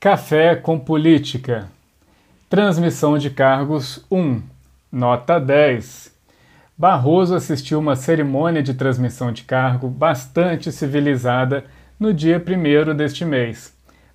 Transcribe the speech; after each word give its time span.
Café 0.00 0.54
com 0.54 0.78
Política. 0.78 1.68
Transmissão 2.48 3.18
de 3.18 3.30
cargos 3.30 4.06
1. 4.08 4.40
Nota 4.92 5.40
10. 5.40 6.14
Barroso 6.78 7.34
assistiu 7.34 7.80
uma 7.80 7.96
cerimônia 7.96 8.62
de 8.62 8.74
transmissão 8.74 9.32
de 9.32 9.42
cargo 9.42 9.88
bastante 9.88 10.70
civilizada 10.70 11.64
no 11.98 12.14
dia 12.14 12.40
1 12.40 12.94
deste 12.94 13.24
mês. 13.24 13.74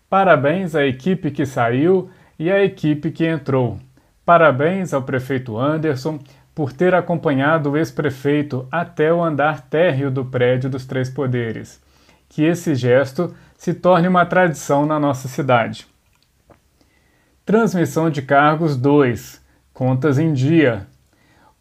Parabéns 0.09 0.73
à 0.73 0.86
equipe 0.86 1.29
que 1.32 1.46
saiu 1.46 2.09
e 2.39 2.50
à 2.50 2.63
equipe 2.63 3.11
que 3.11 3.27
entrou. 3.27 3.77
Parabéns 4.25 4.93
ao 4.93 5.02
prefeito 5.02 5.57
Anderson 5.57 6.18
por 6.56 6.71
ter 6.71 6.95
acompanhado 6.95 7.71
o 7.71 7.78
ex-prefeito 7.78 8.65
até 8.71 9.14
o 9.14 9.21
andar 9.21 9.59
térreo 9.59 10.09
do 10.09 10.23
prédio 10.23 10.70
dos 10.70 10.86
Três 10.86 11.09
Poderes. 11.09 11.84
Que 12.29 12.43
esse 12.43 12.73
gesto 12.73 13.36
se 13.63 13.73
torne 13.73 14.09
uma 14.09 14.25
tradição 14.25 14.85
na 14.85 14.99
nossa 14.99 15.29
cidade. 15.29 15.87
Transmissão 17.45 18.09
de 18.09 18.21
cargos 18.21 18.75
2. 18.75 19.41
Contas 19.73 20.19
em 20.19 20.33
dia. 20.33 20.86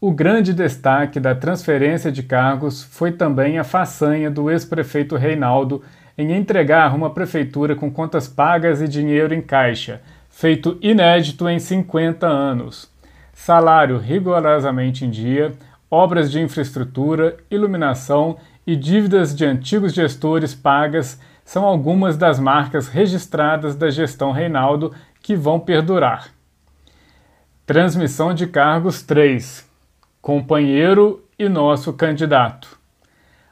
O 0.01 0.11
grande 0.11 0.53
destaque 0.53 1.21
da 1.21 1.33
transferência 1.33 2.11
de 2.11 2.25
cargos 2.25 2.83
foi 2.83 3.13
também 3.13 3.57
a 3.57 3.63
façanha 3.63 4.29
do 4.29 4.51
ex-prefeito 4.51 5.15
Reinaldo 5.15 5.81
em 6.19 6.33
entregar 6.33 6.93
uma 6.93 7.11
prefeitura 7.11 7.77
com 7.77 7.89
contas 7.89 8.27
pagas 8.27 8.83
e 8.83 8.89
dinheiro 8.89 9.33
em 9.33 9.41
caixa, 9.41 10.01
feito 10.29 10.77
inédito 10.83 11.49
em 11.49 11.61
50 11.61 12.27
anos. 12.27 12.91
Salário 13.33 13.97
rigorosamente 13.97 15.05
em 15.05 15.11
dia, 15.11 15.53
obras 15.89 16.33
de 16.33 16.41
infraestrutura, 16.41 17.37
iluminação 17.49 18.39
e 18.67 18.75
dívidas 18.75 19.33
de 19.33 19.45
antigos 19.45 19.95
gestores 19.95 20.53
pagas 20.53 21.17
são 21.45 21.65
algumas 21.65 22.17
das 22.17 22.39
marcas 22.39 22.89
registradas 22.89 23.75
da 23.75 23.91
gestão 23.91 24.33
Reinaldo 24.33 24.95
que 25.21 25.37
vão 25.37 25.61
perdurar. 25.61 26.29
Transmissão 27.67 28.35
de 28.35 28.47
cargos 28.47 29.03
3. 29.03 29.69
Companheiro 30.21 31.25
e 31.39 31.49
nosso 31.49 31.93
candidato. 31.93 32.79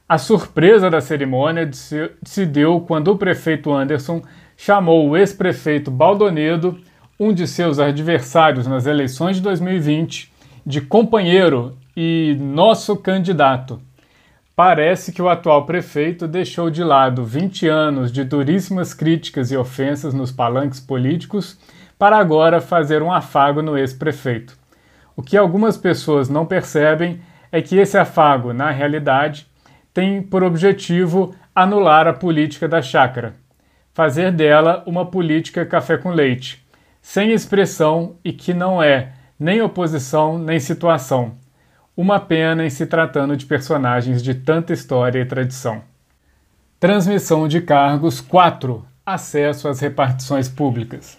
A 0.08 0.18
surpresa 0.18 0.90
da 0.90 1.00
cerimônia 1.00 1.70
se 1.72 2.46
deu 2.46 2.80
quando 2.80 3.12
o 3.12 3.16
prefeito 3.16 3.72
Anderson 3.72 4.22
chamou 4.56 5.08
o 5.08 5.16
ex-prefeito 5.16 5.90
Baldonedo, 5.90 6.78
um 7.18 7.32
de 7.32 7.46
seus 7.46 7.78
adversários 7.78 8.66
nas 8.66 8.86
eleições 8.86 9.36
de 9.36 9.42
2020, 9.42 10.32
de 10.66 10.80
companheiro 10.80 11.76
e 11.96 12.36
nosso 12.40 12.96
candidato. 12.96 13.80
Parece 14.62 15.10
que 15.10 15.22
o 15.22 15.28
atual 15.30 15.64
prefeito 15.64 16.28
deixou 16.28 16.68
de 16.68 16.84
lado 16.84 17.24
20 17.24 17.66
anos 17.66 18.12
de 18.12 18.22
duríssimas 18.22 18.92
críticas 18.92 19.50
e 19.50 19.56
ofensas 19.56 20.12
nos 20.12 20.30
palanques 20.30 20.78
políticos 20.78 21.58
para 21.98 22.18
agora 22.18 22.60
fazer 22.60 23.02
um 23.02 23.10
afago 23.10 23.62
no 23.62 23.78
ex-prefeito. 23.78 24.58
O 25.16 25.22
que 25.22 25.34
algumas 25.34 25.78
pessoas 25.78 26.28
não 26.28 26.44
percebem 26.44 27.22
é 27.50 27.62
que 27.62 27.78
esse 27.78 27.96
afago, 27.96 28.52
na 28.52 28.70
realidade, 28.70 29.46
tem 29.94 30.22
por 30.22 30.42
objetivo 30.42 31.34
anular 31.54 32.06
a 32.06 32.12
política 32.12 32.68
da 32.68 32.82
chácara, 32.82 33.36
fazer 33.94 34.30
dela 34.30 34.82
uma 34.84 35.06
política 35.06 35.64
café 35.64 35.96
com 35.96 36.10
leite, 36.10 36.62
sem 37.00 37.32
expressão 37.32 38.16
e 38.22 38.30
que 38.30 38.52
não 38.52 38.82
é 38.82 39.12
nem 39.38 39.62
oposição 39.62 40.38
nem 40.38 40.60
situação 40.60 41.38
uma 42.00 42.18
pena 42.18 42.64
em 42.64 42.70
se 42.70 42.86
tratando 42.86 43.36
de 43.36 43.44
personagens 43.44 44.22
de 44.22 44.32
tanta 44.32 44.72
história 44.72 45.20
e 45.20 45.24
tradição. 45.26 45.82
Transmissão 46.78 47.46
de 47.46 47.60
cargos 47.60 48.22
4. 48.22 48.82
Acesso 49.04 49.68
às 49.68 49.80
repartições 49.80 50.48
públicas. 50.48 51.18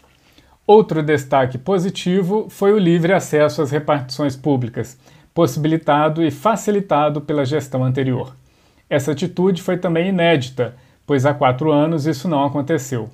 Outro 0.66 1.04
destaque 1.04 1.60
positivo 1.60 2.48
foi 2.50 2.74
o 2.74 2.80
livre 2.80 3.14
acesso 3.14 3.62
às 3.62 3.70
repartições 3.70 4.36
públicas, 4.36 4.98
possibilitado 5.36 6.24
e 6.24 6.32
facilitado 6.32 7.22
pela 7.22 7.46
gestão 7.46 7.84
anterior. 7.84 8.36
Essa 8.90 9.12
atitude 9.12 9.62
foi 9.62 9.78
também 9.78 10.10
inédita, 10.10 10.76
pois 11.06 11.28
há 11.28 11.34
quatro 11.36 11.72
anos 11.72 12.08
isso 12.08 12.28
não 12.28 12.44
aconteceu. 12.44 13.08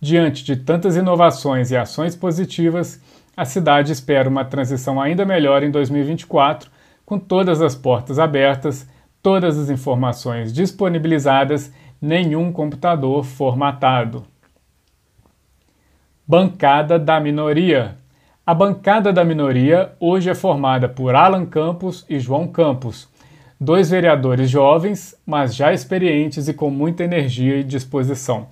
Diante 0.00 0.42
de 0.42 0.56
tantas 0.56 0.96
inovações 0.96 1.70
e 1.70 1.76
ações 1.76 2.16
positivas, 2.16 3.00
a 3.36 3.44
cidade 3.44 3.92
espera 3.92 4.28
uma 4.28 4.44
transição 4.44 5.00
ainda 5.00 5.24
melhor 5.24 5.62
em 5.62 5.70
2024 5.70 6.81
com 7.12 7.18
todas 7.18 7.60
as 7.60 7.74
portas 7.74 8.18
abertas, 8.18 8.88
todas 9.22 9.58
as 9.58 9.68
informações 9.68 10.50
disponibilizadas, 10.50 11.70
nenhum 12.00 12.50
computador 12.50 13.22
formatado. 13.22 14.22
Bancada 16.26 16.98
da 16.98 17.20
minoria. 17.20 17.98
A 18.46 18.54
bancada 18.54 19.12
da 19.12 19.26
minoria 19.26 19.92
hoje 20.00 20.30
é 20.30 20.34
formada 20.34 20.88
por 20.88 21.14
Alan 21.14 21.44
Campos 21.44 22.06
e 22.08 22.18
João 22.18 22.48
Campos, 22.48 23.06
dois 23.60 23.90
vereadores 23.90 24.48
jovens, 24.48 25.14
mas 25.26 25.54
já 25.54 25.70
experientes 25.70 26.48
e 26.48 26.54
com 26.54 26.70
muita 26.70 27.04
energia 27.04 27.56
e 27.58 27.62
disposição. 27.62 28.46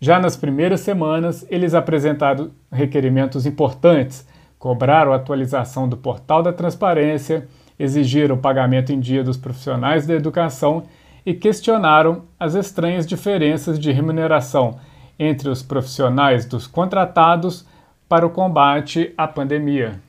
Já 0.00 0.18
nas 0.18 0.36
primeiras 0.36 0.80
semanas, 0.80 1.46
eles 1.48 1.72
apresentaram 1.72 2.50
requerimentos 2.68 3.46
importantes, 3.46 4.26
cobraram 4.58 5.12
a 5.12 5.16
atualização 5.16 5.88
do 5.88 5.96
portal 5.96 6.42
da 6.42 6.52
transparência, 6.52 7.46
exigiram 7.78 8.36
o 8.36 8.38
pagamento 8.38 8.92
em 8.92 9.00
dia 9.00 9.24
dos 9.24 9.36
profissionais 9.36 10.06
da 10.06 10.14
educação 10.14 10.84
e 11.24 11.34
questionaram 11.34 12.24
as 12.38 12.54
estranhas 12.54 13.06
diferenças 13.06 13.78
de 13.78 13.92
remuneração 13.92 14.78
entre 15.18 15.48
os 15.48 15.62
profissionais 15.62 16.44
dos 16.44 16.66
contratados 16.66 17.66
para 18.08 18.26
o 18.26 18.30
combate 18.30 19.12
à 19.16 19.26
pandemia. 19.26 20.00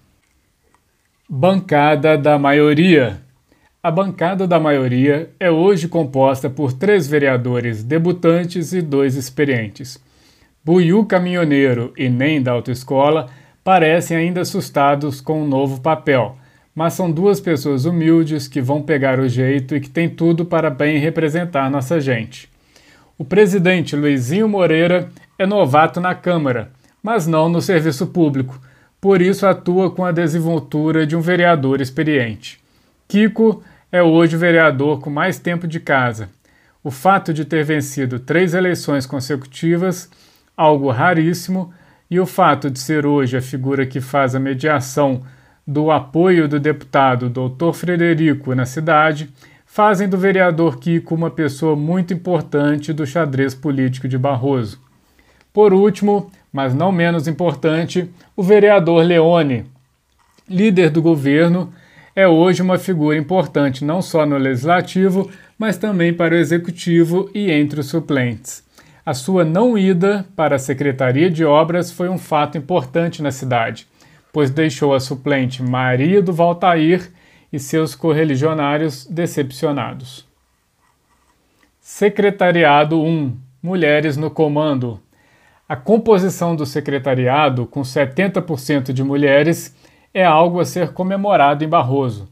Bancada 1.30 2.18
da 2.18 2.38
maioria. 2.38 3.22
A 3.82 3.92
bancada 3.92 4.48
da 4.48 4.60
maioria 4.60 5.30
é 5.40 5.52
hoje 5.52 5.88
composta 5.88 6.50
por 6.50 6.74
três 6.74 7.08
vereadores 7.08 7.84
debutantes 7.84 8.74
e 8.74 8.82
dois 8.82 9.16
experientes. 9.16 10.02
Buiu 10.64 11.06
Caminhoneiro 11.06 11.94
e 11.98 12.08
Nem 12.10 12.42
da 12.42 12.54
Autoescola 12.54 13.30
parecem 13.64 14.16
ainda 14.18 14.42
assustados 14.42 15.20
com 15.20 15.42
o 15.42 15.44
um 15.44 15.48
novo 15.48 15.82
papel 15.82 16.38
mas 16.76 16.94
são 16.94 17.12
duas 17.12 17.40
pessoas 17.40 17.86
humildes 17.86 18.48
que 18.48 18.62
vão 18.62 18.82
pegar 18.82 19.20
o 19.20 19.28
jeito 19.30 19.76
e 19.76 19.80
que 19.80 19.90
têm 19.90 20.10
tudo 20.10 20.46
para 20.46 20.70
bem 20.70 20.98
representar 20.98 21.70
nossa 21.70 22.00
gente. 22.00 22.50
O 23.18 23.24
presidente 23.24 23.96
Luizinho 23.96 24.50
Moreira 24.50 25.10
é 25.38 25.46
novato 25.46 26.02
na 26.02 26.16
Câmara, 26.16 26.72
mas 27.02 27.28
não 27.28 27.48
no 27.48 27.62
serviço 27.62 28.08
público, 28.08 28.60
por 29.00 29.22
isso 29.22 29.46
atua 29.46 29.92
com 29.92 30.04
a 30.04 30.12
desenvoltura 30.12 31.06
de 31.06 31.16
um 31.16 31.22
vereador 31.22 31.82
experiente. 31.82 32.60
Kiko 33.08 33.64
é 33.92 34.02
hoje 34.02 34.36
o 34.36 34.40
vereador 34.40 35.00
com 35.00 35.10
mais 35.10 35.38
tempo 35.38 35.68
de 35.68 35.80
casa. 35.80 36.30
O 36.84 36.90
fato 36.90 37.34
de 37.34 37.46
ter 37.46 37.64
vencido 37.64 38.20
três 38.20 38.54
eleições 38.54 39.06
consecutivas, 39.06 40.10
algo 40.58 40.90
raríssimo, 40.90 41.72
e 42.10 42.20
o 42.20 42.26
fato 42.26 42.70
de 42.70 42.80
ser 42.80 43.06
hoje 43.06 43.38
a 43.38 43.42
figura 43.42 43.86
que 43.86 44.02
faz 44.02 44.36
a 44.36 44.40
mediação 44.40 45.22
do 45.66 45.90
apoio 45.92 46.48
do 46.48 46.60
deputado 46.60 47.30
Dr. 47.30 47.72
Frederico 47.74 48.54
na 48.54 48.66
cidade 48.66 49.30
fazem 49.66 50.08
do 50.08 50.18
vereador 50.18 50.78
Kiko 50.78 51.16
uma 51.16 51.32
pessoa 51.32 51.76
muito 51.76 52.14
importante 52.14 52.94
do 52.94 53.08
xadrez 53.08 53.56
político 53.56 54.08
de 54.08 54.18
Barroso. 54.18 54.80
Por 55.52 55.74
último, 55.74 56.30
mas 56.52 56.76
não 56.76 56.92
menos 56.92 57.28
importante, 57.28 58.10
o 58.36 58.44
vereador 58.44 59.04
Leone, 59.04 59.66
líder 60.48 60.90
do 60.90 61.02
governo, 61.02 61.74
é 62.16 62.28
hoje 62.28 62.62
uma 62.62 62.78
figura 62.78 63.18
importante 63.18 63.84
não 63.84 64.02
só 64.02 64.26
no 64.26 64.38
legislativo, 64.38 65.32
mas 65.58 65.78
também 65.78 66.14
para 66.14 66.36
o 66.36 66.38
executivo 66.38 67.30
e 67.34 67.50
entre 67.50 67.80
os 67.80 67.88
suplentes. 67.88 68.64
A 69.04 69.14
sua 69.14 69.44
não 69.44 69.76
ida 69.78 70.26
para 70.36 70.58
a 70.58 70.60
Secretaria 70.60 71.30
de 71.32 71.44
Obras 71.44 71.92
foi 71.92 72.10
um 72.10 72.18
fato 72.18 72.58
importante 72.58 73.24
na 73.24 73.32
cidade 73.32 73.88
pois 74.34 74.50
deixou 74.50 74.96
a 74.96 75.00
suplente 75.00 75.62
Maria 75.62 76.20
do 76.20 76.34
Valtair 76.34 77.12
e 77.52 77.60
seus 77.60 77.94
correligionários 77.94 79.06
decepcionados. 79.06 80.28
Secretariado 81.80 83.00
1 83.00 83.38
Mulheres 83.62 84.18
no 84.18 84.32
Comando. 84.32 85.00
A 85.70 85.76
composição 85.76 86.56
do 86.56 86.66
secretariado, 86.66 87.68
com 87.68 87.82
70% 87.82 88.92
de 88.92 89.04
mulheres, 89.04 89.76
é 90.14 90.26
algo 90.26 90.60
a 90.60 90.66
ser 90.66 90.94
comemorado 90.94 91.64
em 91.64 91.70
Barroso. 91.70 92.28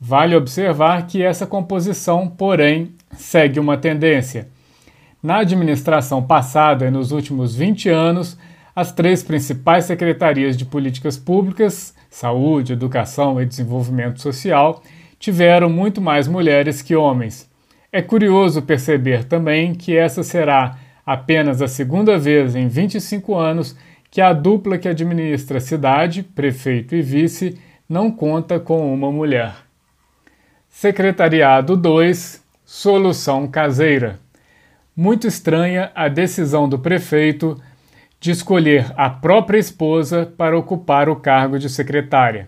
Vale 0.00 0.34
observar 0.34 1.06
que 1.06 1.22
essa 1.22 1.46
composição, 1.46 2.28
porém, 2.28 2.94
segue 3.12 3.60
uma 3.60 3.76
tendência. 3.76 4.48
Na 5.22 5.38
administração 5.38 6.22
passada 6.22 6.86
e 6.86 6.90
nos 6.90 7.12
últimos 7.12 7.54
20 7.54 7.88
anos, 7.90 8.38
as 8.74 8.92
três 8.92 9.22
principais 9.22 9.84
secretarias 9.84 10.56
de 10.56 10.64
políticas 10.64 11.16
públicas, 11.16 11.94
saúde, 12.08 12.72
educação 12.72 13.40
e 13.40 13.46
desenvolvimento 13.46 14.20
social, 14.20 14.82
tiveram 15.18 15.68
muito 15.68 16.00
mais 16.00 16.26
mulheres 16.26 16.82
que 16.82 16.96
homens. 16.96 17.50
É 17.92 18.00
curioso 18.00 18.62
perceber 18.62 19.24
também 19.24 19.74
que 19.74 19.96
essa 19.96 20.22
será 20.22 20.78
apenas 21.04 21.60
a 21.60 21.68
segunda 21.68 22.18
vez 22.18 22.56
em 22.56 22.66
25 22.66 23.34
anos 23.34 23.76
que 24.10 24.20
a 24.20 24.32
dupla 24.32 24.78
que 24.78 24.88
administra 24.88 25.58
a 25.58 25.60
cidade, 25.60 26.22
prefeito 26.22 26.94
e 26.94 27.02
vice, 27.02 27.58
não 27.88 28.10
conta 28.10 28.58
com 28.58 28.92
uma 28.92 29.12
mulher. 29.12 29.54
Secretariado 30.68 31.76
2 31.76 32.42
Solução 32.64 33.46
caseira. 33.46 34.18
Muito 34.96 35.26
estranha 35.26 35.92
a 35.94 36.08
decisão 36.08 36.66
do 36.66 36.78
prefeito 36.78 37.60
de 38.22 38.30
escolher 38.30 38.92
a 38.96 39.10
própria 39.10 39.58
esposa 39.58 40.32
para 40.38 40.56
ocupar 40.56 41.08
o 41.08 41.16
cargo 41.16 41.58
de 41.58 41.68
secretária. 41.68 42.46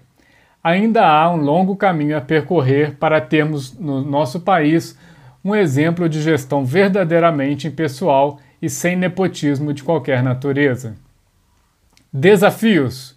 Ainda 0.62 1.04
há 1.04 1.28
um 1.28 1.36
longo 1.36 1.74
caminho 1.74 2.16
a 2.16 2.20
percorrer 2.20 2.94
para 2.96 3.20
termos 3.20 3.76
no 3.76 4.00
nosso 4.00 4.38
país 4.38 4.96
um 5.44 5.52
exemplo 5.52 6.08
de 6.08 6.22
gestão 6.22 6.64
verdadeiramente 6.64 7.66
impessoal 7.66 8.38
e 8.62 8.70
sem 8.70 8.94
nepotismo 8.94 9.74
de 9.74 9.82
qualquer 9.82 10.22
natureza. 10.22 10.94
Desafios: 12.12 13.16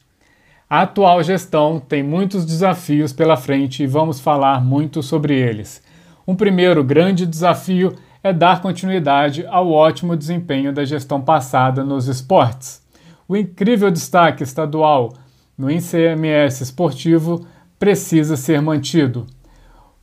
A 0.68 0.82
atual 0.82 1.22
gestão 1.22 1.80
tem 1.80 2.02
muitos 2.02 2.44
desafios 2.44 3.14
pela 3.14 3.38
frente 3.38 3.84
e 3.84 3.88
vamos 3.88 4.20
falar 4.20 4.66
muito 4.66 5.04
sobre 5.04 5.36
eles. 5.36 5.84
Um 6.28 6.36
primeiro 6.36 6.84
grande 6.84 7.24
desafio 7.24 7.94
é 8.24 8.34
dar 8.34 8.62
continuidade 8.62 9.46
ao 9.48 9.72
ótimo 9.72 10.16
desempenho 10.16 10.74
da 10.74 10.84
gestão 10.84 11.22
passada 11.22 11.84
nos 11.84 12.08
esportes. 12.08 12.86
O 13.28 13.36
incrível 13.36 13.92
destaque 13.92 14.44
estadual 14.44 15.14
no 15.58 15.70
ICMS 15.70 16.64
esportivo 16.64 17.46
precisa 17.80 18.36
ser 18.36 18.62
mantido. 18.62 19.26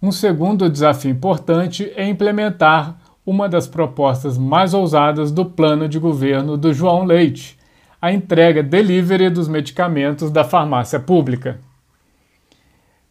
Um 0.03 0.13
segundo 0.13 0.69
desafio 0.69 1.11
importante 1.11 1.91
é 1.97 2.07
implementar 2.07 2.99
uma 3.25 3.49
das 3.49 3.67
propostas 3.67 4.37
mais 4.37 4.75
ousadas 4.75 5.33
do 5.33 5.47
plano 5.47 5.89
de 5.89 5.99
governo 5.99 6.57
do 6.57 6.73
João 6.75 7.05
Leite, 7.05 7.59
a 8.01 8.13
entrega 8.13 8.63
delivery 8.63 9.31
dos 9.31 9.49
medicamentos 9.49 10.31
da 10.31 10.45
farmácia 10.45 11.01
pública. 11.01 11.59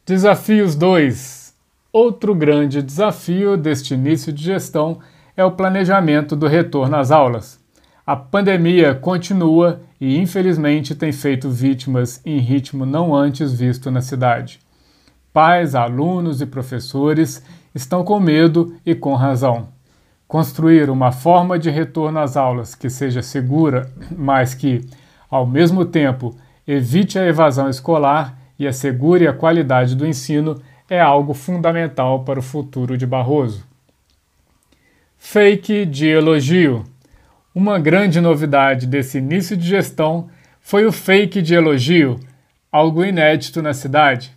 Desafios 0.06 0.76
2. 0.76 1.43
Outro 1.96 2.34
grande 2.34 2.82
desafio 2.82 3.56
deste 3.56 3.94
início 3.94 4.34
de 4.34 4.44
gestão 4.44 4.98
é 5.38 5.46
o 5.46 5.52
planejamento 5.52 6.36
do 6.36 6.48
retorno 6.48 6.96
às 6.96 7.12
aulas. 7.12 7.60
A 8.04 8.16
pandemia 8.16 8.96
continua 8.96 9.80
e, 10.02 10.18
infelizmente, 10.18 10.96
tem 10.96 11.12
feito 11.12 11.52
vítimas 11.52 12.20
em 12.26 12.40
ritmo 12.40 12.84
não 12.84 13.14
antes 13.14 13.54
visto 13.54 13.92
na 13.92 14.02
cidade. 14.02 14.60
Pais, 15.32 15.76
alunos 15.76 16.42
e 16.42 16.48
professores 16.48 17.46
estão 17.76 18.04
com 18.04 18.20
medo 18.20 18.76
e 18.84 18.96
com 18.96 19.14
razão. 19.14 19.68
Construir 20.28 20.90
uma 20.90 21.12
forma 21.12 21.60
de 21.60 21.70
retorno 21.70 22.18
às 22.18 22.36
aulas 22.36 22.74
que 22.74 22.90
seja 22.90 23.22
segura, 23.22 23.88
mas 24.18 24.56
que, 24.56 24.82
ao 25.30 25.46
mesmo 25.46 25.86
tempo, 25.86 26.36
evite 26.66 27.20
a 27.20 27.28
evasão 27.28 27.70
escolar 27.70 28.36
e 28.58 28.66
assegure 28.66 29.28
a 29.28 29.34
qualidade 29.34 29.96
do 29.96 30.08
ensino 30.08 30.60
é 30.90 31.00
algo 31.00 31.34
fundamental 31.34 32.24
para 32.24 32.40
o 32.40 32.44
futuro 32.44 32.98
de 32.98 33.06
Barroso. 33.06 33.66
Fake 35.18 35.86
de 35.86 36.08
elogio. 36.08 36.84
Uma 37.54 37.80
grande 37.80 38.20
novidade 38.20 38.88
desse 38.88 39.18
início 39.20 39.56
de 39.56 39.68
gestão 39.68 40.30
foi 40.62 40.86
o 40.86 40.92
fake 40.92 41.42
de 41.42 41.54
elogio, 41.54 42.20
algo 42.72 43.04
inédito 43.04 43.62
na 43.62 43.74
cidade 43.74 44.36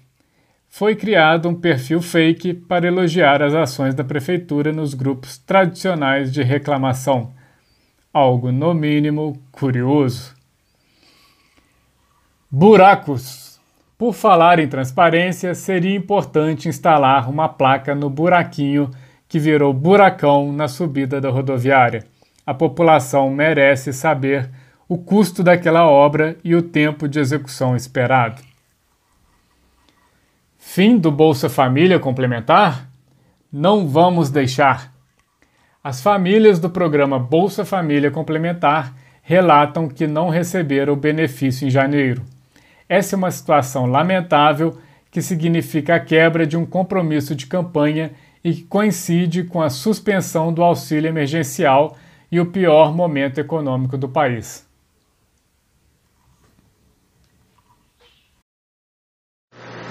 foi 0.79 0.95
criado 0.95 1.49
um 1.49 1.55
perfil 1.55 2.03
fake 2.03 2.53
para 2.53 2.87
elogiar 2.87 3.41
as 3.41 3.55
ações 3.55 3.95
da 3.95 4.05
prefeitura 4.05 4.75
nos 4.75 4.93
grupos 4.93 5.39
tradicionais 5.39 6.31
de 6.31 6.43
reclamação. 6.43 7.33
Algo, 8.13 8.53
no 8.53 8.75
mínimo, 8.75 9.43
curioso. 9.51 10.35
Buracos. 12.51 13.46
Por 13.99 14.13
falar 14.13 14.59
em 14.59 14.69
transparência, 14.69 15.55
seria 15.55 15.97
importante 15.97 16.69
instalar 16.69 17.31
uma 17.31 17.49
placa 17.49 17.95
no 17.95 18.11
buraquinho 18.11 18.91
que 19.27 19.39
virou 19.39 19.73
buracão 19.73 20.53
na 20.53 20.69
subida 20.69 21.19
da 21.19 21.31
rodoviária. 21.31 22.05
A 22.45 22.53
população 22.53 23.31
merece 23.31 23.95
saber 23.95 24.51
o 24.87 24.99
custo 24.99 25.43
daquela 25.43 25.89
obra 25.89 26.37
e 26.45 26.55
o 26.55 26.63
tempo 26.63 27.09
de 27.09 27.19
execução 27.19 27.75
esperado. 27.75 28.43
Fim 30.59 30.99
do 30.99 31.11
Bolsa 31.11 31.49
Família 31.49 31.99
complementar? 31.99 32.89
Não 33.51 33.89
vamos 33.89 34.31
deixar. 34.31 34.93
As 35.83 36.03
famílias 36.03 36.59
do 36.59 36.69
programa 36.69 37.19
Bolsa 37.19 37.65
Família 37.65 38.11
Complementar 38.11 38.93
relatam 39.23 39.89
que 39.89 40.07
não 40.07 40.29
receberam 40.29 40.93
o 40.93 40.97
benefício 40.97 41.67
em 41.67 41.71
janeiro. 41.71 42.36
Essa 42.89 43.17
é 43.17 43.19
uma 43.19 43.31
situação 43.31 43.87
lamentável 43.87 44.79
que 45.11 45.23
significa 45.23 45.97
a 45.97 46.01
quebra 46.01 46.47
de 46.47 46.57
um 46.57 46.67
compromisso 46.67 47.35
de 47.35 47.47
campanha 47.47 48.13
e 48.45 48.53
que 48.55 48.63
coincide 48.65 49.45
com 49.45 49.61
a 49.61 49.71
suspensão 49.71 50.53
do 50.53 50.63
auxílio 50.63 51.09
emergencial 51.09 51.97
e 52.31 52.41
o 52.41 52.51
pior 52.53 52.95
momento 52.95 53.39
econômico 53.39 53.97
do 53.97 54.09
país. 54.09 54.67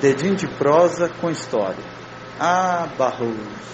Dedinho 0.02 0.36
de 0.36 0.48
prosa 0.48 1.10
com 1.10 1.32
história. 1.32 1.84
Ah, 2.40 2.88
Barroso! 2.98 3.66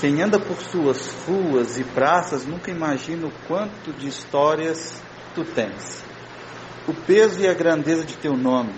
Quem 0.00 0.20
anda 0.20 0.38
por 0.38 0.56
suas 0.56 1.24
ruas 1.26 1.78
e 1.78 1.84
praças 1.84 2.46
nunca 2.46 2.70
imagina 2.70 3.26
o 3.26 3.32
quanto 3.46 3.92
de 3.92 4.08
histórias 4.08 5.02
tu 5.34 5.44
tens. 5.44 6.05
O 6.88 6.94
peso 6.94 7.40
e 7.40 7.48
a 7.48 7.52
grandeza 7.52 8.04
de 8.04 8.16
teu 8.16 8.36
nome. 8.36 8.72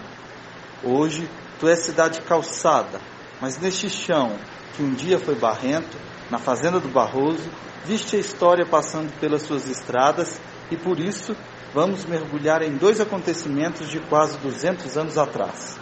Hoje 0.83 1.29
tu 1.61 1.69
és 1.69 1.81
cidade 1.81 2.23
calçada, 2.23 2.99
mas 3.39 3.59
neste 3.59 3.91
chão 3.91 4.39
que 4.75 4.83
um 4.83 4.95
dia 4.95 5.19
foi 5.19 5.35
barrento, 5.35 5.95
na 6.31 6.39
fazenda 6.39 6.81
do 6.81 6.89
Barroso, 6.89 7.51
viste 7.85 8.17
a 8.17 8.19
história 8.19 8.65
passando 8.65 9.13
pelas 9.21 9.43
suas 9.43 9.69
estradas 9.69 10.41
e 10.71 10.77
por 10.77 10.99
isso 10.99 11.37
vamos 11.75 12.07
mergulhar 12.07 12.63
em 12.63 12.79
dois 12.79 12.99
acontecimentos 12.99 13.91
de 13.91 14.01
quase 14.01 14.39
200 14.39 14.97
anos 14.97 15.19
atrás. 15.19 15.79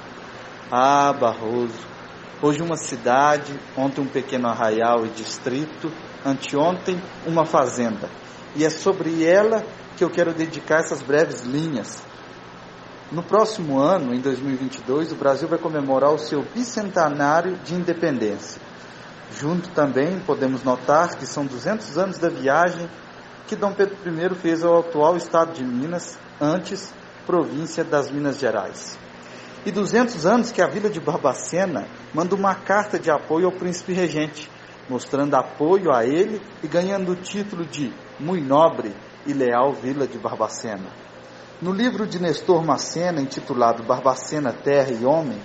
Ah, 0.69 1.13
Barroso, 1.13 1.79
hoje 2.43 2.61
uma 2.61 2.77
cidade, 2.77 3.55
ontem 3.77 4.01
um 4.01 4.09
pequeno 4.09 4.49
arraial 4.49 5.07
e 5.07 5.11
distrito, 5.11 5.93
anteontem 6.25 7.01
uma 7.25 7.45
fazenda. 7.45 8.11
E 8.57 8.65
é 8.65 8.71
sobre 8.71 9.25
ela 9.25 9.65
que 9.97 10.03
eu 10.03 10.11
quero 10.11 10.35
dedicar 10.35 10.81
essas 10.81 11.03
breves 11.03 11.45
linhas. 11.45 12.05
No 13.11 13.23
próximo 13.23 13.79
ano, 13.79 14.15
em 14.15 14.21
2022, 14.21 15.13
o 15.13 15.17
Brasil 15.17 15.49
vai 15.49 15.59
comemorar 15.59 16.13
o 16.13 16.19
seu 16.19 16.43
bicentenário 16.43 17.57
de 17.65 17.75
independência. 17.75 18.61
Junto 19.39 19.69
também 19.71 20.19
podemos 20.21 20.63
notar 20.63 21.17
que 21.17 21.27
são 21.27 21.47
200 21.47 21.99
anos 21.99 22.19
da 22.19 22.29
viagem 22.29 22.89
que 23.47 23.55
Dom 23.55 23.73
Pedro 23.73 23.97
I 24.05 24.35
fez 24.35 24.65
ao 24.65 24.81
atual 24.81 25.17
estado 25.17 25.53
de 25.53 25.65
Minas, 25.65 26.19
antes 26.41 26.93
província 27.25 27.85
das 27.85 28.11
Minas 28.11 28.39
Gerais 28.39 28.99
e 29.67 29.73
200 29.73 30.25
anos 30.25 30.53
que 30.53 30.63
a 30.63 30.69
vila 30.69 30.89
de 30.89 31.01
Barbacena 31.01 31.89
manda 32.15 32.37
uma 32.37 32.55
carta 32.55 33.01
de 33.01 33.11
apoio 33.11 33.47
ao 33.47 33.53
príncipe 33.53 33.93
regente, 33.93 34.49
mostrando 34.89 35.35
apoio 35.35 35.93
a 35.93 36.05
ele 36.07 36.41
e 36.63 36.69
ganhando 36.69 37.11
o 37.11 37.17
título 37.17 37.67
de 37.67 37.93
Muito 38.19 38.47
Nobre 38.47 38.95
e 39.27 39.33
Leal 39.33 39.73
Vila 39.73 40.07
de 40.07 40.17
Barbacena. 40.19 41.06
No 41.61 41.73
livro 41.73 42.07
de 42.07 42.21
Nestor 42.21 42.63
Macena, 42.63 43.19
intitulado 43.19 43.83
Barbacena, 43.83 44.53
Terra 44.53 44.93
e 44.93 45.07
Homem, 45.07 45.41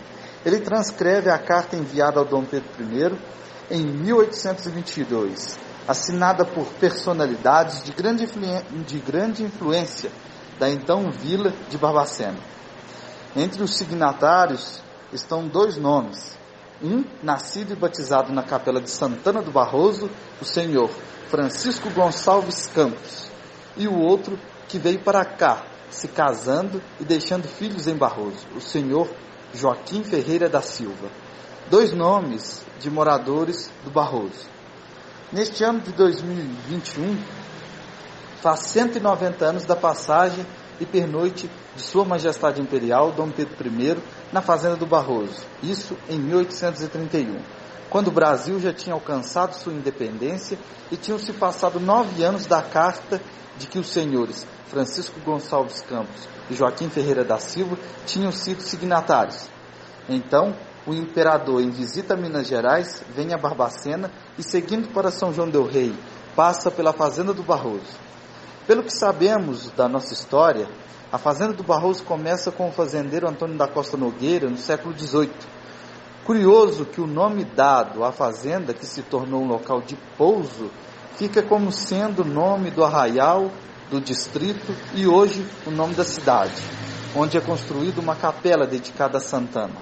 ele 0.46 0.60
transcreve 0.60 1.30
a 1.30 1.40
carta 1.40 1.78
enviada 1.78 2.20
ao 2.20 2.26
Dom 2.26 2.44
Pedro 2.44 2.68
I 2.82 3.18
em 3.74 3.86
1822, 3.86 5.58
assinada 5.88 6.44
por 6.44 6.66
personalidades 6.74 7.82
de 7.84 7.94
grande, 7.94 8.28
de 8.86 9.00
grande 9.00 9.44
influência 9.44 10.12
da 10.60 10.70
então 10.70 11.10
vila 11.10 11.54
de 11.70 11.78
Barbacena. 11.78 12.40
Entre 13.34 13.64
os 13.64 13.78
signatários 13.78 14.84
estão 15.14 15.48
dois 15.48 15.78
nomes. 15.78 16.38
Um, 16.84 17.06
nascido 17.24 17.72
e 17.72 17.76
batizado 17.76 18.34
na 18.34 18.44
capela 18.44 18.82
de 18.82 18.90
Santana 18.90 19.42
do 19.42 19.52
Barroso, 19.52 20.10
o 20.42 20.46
senhor 20.46 20.90
Francisco 21.30 21.90
Gonçalves 21.92 22.68
Campos. 22.68 23.30
E 23.78 23.88
o 23.88 23.98
outro, 23.98 24.38
que 24.68 24.78
veio 24.78 25.00
para 25.00 25.24
cá, 25.24 25.71
se 25.92 26.08
casando 26.08 26.82
e 27.00 27.06
deixando 27.06 27.48
filhos 27.48 27.86
em 27.88 27.96
Barroso, 27.96 28.48
o 28.56 28.62
senhor 28.62 29.10
Joaquim 29.54 30.04
Ferreira 30.04 30.50
da 30.50 30.62
Silva. 30.62 31.10
Dois 31.70 31.94
nomes 31.94 32.66
de 32.80 32.90
moradores 32.90 33.72
do 33.84 33.92
Barroso. 33.92 34.50
Neste 35.32 35.64
ano 35.64 35.80
de 35.82 35.92
2021, 35.92 37.18
faz 38.42 38.62
190 38.62 39.46
anos 39.46 39.66
da 39.66 39.76
passagem 39.76 40.46
e 40.80 40.86
pernoite 40.86 41.50
de 41.76 41.82
Sua 41.82 42.04
Majestade 42.04 42.62
Imperial 42.62 43.12
Dom 43.12 43.30
Pedro 43.30 43.56
I 43.68 43.98
na 44.34 44.42
Fazenda 44.42 44.76
do 44.76 44.86
Barroso, 44.86 45.46
isso 45.62 45.96
em 46.10 46.18
1831. 46.20 47.61
Quando 47.92 48.08
o 48.08 48.12
Brasil 48.12 48.58
já 48.58 48.74
tinha 48.74 48.96
alcançado 48.96 49.54
sua 49.54 49.74
independência 49.74 50.58
e 50.90 50.96
tinham 50.96 51.20
se 51.20 51.34
passado 51.34 51.78
nove 51.78 52.24
anos 52.24 52.48
da 52.48 52.62
carta 52.62 53.22
de 53.58 53.68
que 53.68 53.78
os 53.78 53.90
senhores 53.90 54.48
Francisco 54.68 55.20
Gonçalves 55.20 55.82
Campos 55.82 56.26
e 56.50 56.56
Joaquim 56.56 56.90
Ferreira 56.90 57.26
da 57.26 57.38
Silva 57.38 57.78
tinham 58.06 58.32
sido 58.32 58.62
signatários. 58.62 59.50
Então, 60.08 60.56
o 60.88 60.94
imperador, 60.94 61.62
em 61.62 61.70
visita 61.70 62.14
a 62.14 62.18
Minas 62.18 62.48
Gerais, 62.48 63.04
vem 63.14 63.34
a 63.34 63.38
Barbacena 63.38 64.10
e, 64.38 64.42
seguindo 64.42 64.88
para 64.94 65.12
São 65.12 65.34
João 65.34 65.50
Del 65.50 65.66
Rei, 65.66 65.94
passa 66.34 66.72
pela 66.72 66.94
Fazenda 66.94 67.34
do 67.34 67.44
Barroso. 67.44 68.00
Pelo 68.66 68.84
que 68.84 68.94
sabemos 68.94 69.70
da 69.72 69.90
nossa 69.90 70.14
história, 70.14 70.70
a 71.12 71.18
Fazenda 71.18 71.52
do 71.52 71.64
Barroso 71.64 72.06
começa 72.06 72.54
com 72.54 72.70
o 72.70 72.72
fazendeiro 72.72 73.28
Antônio 73.28 73.58
da 73.58 73.68
Costa 73.68 73.98
Nogueira 73.98 74.50
no 74.50 74.58
século 74.58 74.98
XVIII. 74.98 75.61
Curioso 76.26 76.86
que 76.86 77.02
o 77.02 77.08
nome 77.08 77.44
dado 77.44 78.04
à 78.04 78.12
fazenda, 78.12 78.74
que 78.74 78.86
se 78.86 79.02
tornou 79.02 79.42
um 79.42 79.48
local 79.48 79.82
de 79.82 79.98
pouso, 80.18 80.70
fica 81.18 81.42
como 81.42 81.72
sendo 81.72 82.22
o 82.22 82.26
nome 82.26 82.70
do 82.70 82.84
arraial, 82.84 83.52
do 83.90 84.00
distrito 84.00 84.74
e 84.94 85.08
hoje 85.08 85.46
o 85.66 85.72
nome 85.72 85.96
da 85.96 86.04
cidade, 86.04 86.62
onde 87.16 87.38
é 87.38 87.42
construída 87.42 88.00
uma 88.00 88.16
capela 88.16 88.66
dedicada 88.68 89.18
a 89.18 89.22
Santana. 89.22 89.76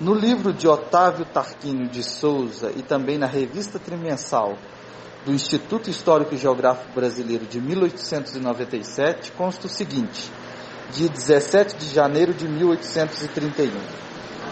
No 0.00 0.14
livro 0.14 0.52
de 0.52 0.66
Otávio 0.66 1.24
Tarquínio 1.24 1.88
de 1.88 2.02
Souza 2.02 2.72
e 2.74 2.82
também 2.82 3.18
na 3.18 3.26
revista 3.26 3.78
trimensal 3.78 4.56
do 5.26 5.32
Instituto 5.32 5.90
Histórico 5.90 6.34
e 6.34 6.38
Geográfico 6.38 6.94
Brasileiro 6.94 7.44
de 7.44 7.60
1897 7.60 9.32
consta 9.32 9.66
o 9.66 9.70
seguinte: 9.70 10.30
dia 10.92 11.08
17 11.08 11.76
de 11.76 11.94
janeiro 11.94 12.32
de 12.32 12.48
1831. 12.48 13.72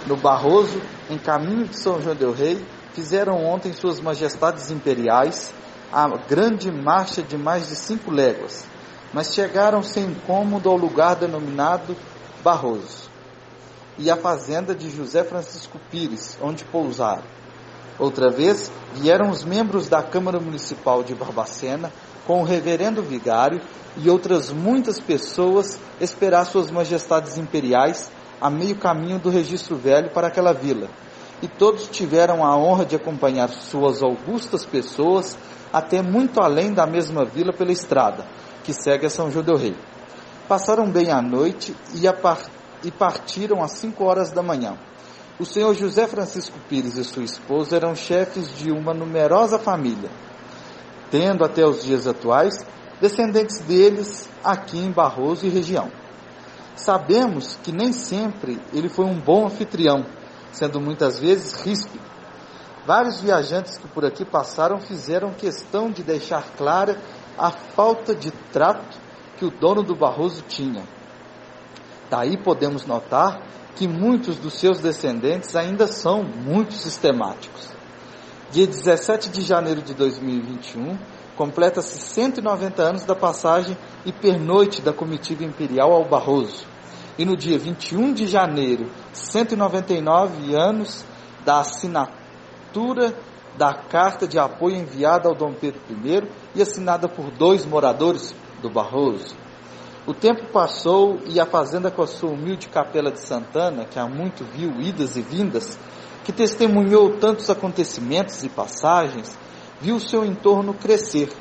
No 0.07 0.17
Barroso, 0.17 0.81
em 1.09 1.19
caminho 1.19 1.67
de 1.67 1.79
São 1.79 2.01
João 2.01 2.17
del 2.17 2.33
Rei, 2.33 2.65
fizeram 2.95 3.45
ontem 3.45 3.73
Suas 3.73 4.01
Majestades 4.01 4.71
Imperiais 4.71 5.53
a 5.93 6.09
grande 6.29 6.71
marcha 6.71 7.23
de 7.23 7.37
mais 7.37 7.69
de 7.69 7.77
cinco 7.77 8.11
léguas, 8.11 8.65
mas 9.13 9.33
chegaram 9.33 9.83
sem 9.83 10.05
incômodo 10.05 10.69
ao 10.69 10.77
lugar 10.77 11.15
denominado 11.15 11.97
Barroso 12.43 13.09
e 13.99 14.11
à 14.11 14.17
fazenda 14.17 14.75
de 14.75 14.91
José 14.91 15.25
Francisco 15.25 15.81
Pires, 15.91 16.37
onde 16.41 16.65
pousaram. 16.65 17.25
Outra 17.99 18.31
vez, 18.31 18.71
vieram 18.95 19.31
os 19.31 19.43
membros 19.43 19.89
da 19.89 20.03
Câmara 20.03 20.39
Municipal 20.39 21.03
de 21.03 21.15
Barbacena 21.15 21.91
com 22.27 22.41
o 22.43 22.45
reverendo 22.45 23.03
vigário 23.03 23.61
e 23.97 24.11
outras 24.11 24.53
muitas 24.53 25.01
pessoas 25.01 25.79
esperar 26.01 26.45
suas 26.45 26.71
majestades 26.71 27.39
imperiais 27.39 28.11
a 28.41 28.51
meio 28.51 28.77
caminho 28.77 29.19
do 29.19 29.31
registro 29.31 29.77
velho 29.77 30.11
para 30.11 30.29
aquela 30.29 30.53
vila. 30.53 30.89
E 31.43 31.49
todos 31.49 31.89
tiveram 31.89 32.45
a 32.45 32.57
honra 32.57 32.85
de 32.85 32.97
acompanhar 32.97 33.49
suas 33.49 34.03
augustas 34.03 34.65
pessoas 34.65 35.37
até 35.73 36.01
muito 36.01 36.41
além 36.41 36.73
da 36.73 36.87
mesma 36.87 37.25
vila 37.25 37.53
pela 37.53 37.73
estrada, 37.73 38.27
que 38.65 38.73
segue 38.73 39.07
a 39.07 39.11
São 39.11 39.31
João 39.31 39.45
del 39.45 39.57
Rei. 39.57 39.77
Passaram 40.49 40.91
bem 40.91 41.11
a 41.11 41.21
noite 41.21 41.77
e, 41.95 42.07
a 42.07 42.13
par 42.13 42.39
e 42.83 42.91
partiram 42.91 43.63
às 43.63 43.73
cinco 43.73 44.05
horas 44.05 44.31
da 44.31 44.43
manhã. 44.43 44.79
O 45.39 45.45
senhor 45.45 45.75
José 45.75 46.07
Francisco 46.07 46.59
Pires 46.69 46.97
e 46.97 47.05
sua 47.05 47.25
esposa 47.25 47.77
eram 47.77 47.95
chefes 47.95 48.57
de 48.57 48.71
uma 48.71 48.95
numerosa 48.95 49.59
família, 49.59 50.09
tendo 51.11 51.45
até 51.45 51.67
os 51.67 51.85
dias 51.85 52.07
atuais 52.07 52.65
descendentes 53.01 53.61
deles 53.61 54.29
aqui 54.43 54.79
em 54.79 54.91
Barroso 54.91 55.45
e 55.45 55.51
região. 55.51 55.91
Sabemos 56.77 57.59
que 57.63 57.73
nem 57.73 57.91
sempre 57.91 58.61
ele 58.73 58.89
foi 58.89 59.07
um 59.07 59.19
bom 59.19 59.47
anfitrião, 59.47 60.05
sendo 60.53 60.81
muitas 60.81 61.19
vezes 61.19 61.61
ríspido. 61.63 62.05
Vários 62.87 63.21
viajantes 63.21 63.79
que 63.79 63.89
por 63.89 64.05
aqui 64.05 64.25
passaram 64.25 64.79
fizeram 64.79 65.33
questão 65.33 65.91
de 65.91 66.03
deixar 66.03 66.45
clara 66.57 66.97
a 67.37 67.51
falta 67.51 68.15
de 68.15 68.31
trato 68.53 68.97
que 69.37 69.45
o 69.45 69.51
dono 69.51 69.83
do 69.83 69.97
Barroso 69.97 70.43
tinha. 70.47 70.85
Daí 72.09 72.37
podemos 72.37 72.87
notar 72.87 73.43
que 73.75 73.89
muitos 73.89 74.37
dos 74.37 74.55
seus 74.55 74.79
descendentes 74.79 75.57
ainda 75.57 75.87
são 75.87 76.23
muito 76.23 76.75
sistemáticos. 76.75 77.69
Dia 78.51 78.67
17 78.67 79.29
de 79.31 79.43
janeiro 79.43 79.83
de 79.83 79.93
2021, 79.93 80.97
completa-se 81.37 81.99
190 81.99 82.83
anos 82.83 83.05
da 83.05 83.15
passagem 83.15 83.77
e 84.05 84.13
pernoite 84.13 84.81
da 84.81 84.93
comitiva 84.93 85.45
imperial 85.45 85.93
ao 85.93 86.05
Barroso. 86.05 86.67
E 87.19 87.25
no 87.25 87.37
dia 87.37 87.59
21 87.59 88.13
de 88.13 88.27
janeiro, 88.27 88.91
199 89.13 90.55
anos 90.55 91.05
da 91.45 91.61
assinatura 91.61 93.15
da 93.57 93.73
carta 93.73 94.27
de 94.27 94.39
apoio 94.39 94.77
enviada 94.77 95.29
ao 95.29 95.35
Dom 95.35 95.55
Pedro 95.55 95.81
I 95.91 96.29
e 96.55 96.63
assinada 96.63 97.09
por 97.09 97.31
dois 97.31 97.65
moradores 97.65 98.35
do 98.61 98.69
Barroso. 98.69 99.35
O 100.07 100.15
tempo 100.15 100.47
passou 100.53 101.19
e 101.27 101.41
a 101.41 101.47
fazenda 101.47 101.91
com 101.91 102.03
a 102.03 102.07
sua 102.07 102.31
humilde 102.31 102.69
capela 102.69 103.11
de 103.11 103.21
Santana, 103.21 103.85
que 103.85 103.99
há 103.99 104.07
muito 104.07 104.45
viu 104.45 104.81
idas 104.81 105.17
e 105.17 105.23
vindas, 105.23 105.79
que 106.23 106.33
testemunhou 106.33 107.17
tantos 107.19 107.51
acontecimentos 107.51 108.45
e 108.45 108.49
passagens, 108.49 109.37
viu 109.81 110.01
seu 110.01 110.25
entorno 110.25 110.75
crescer. 110.75 111.33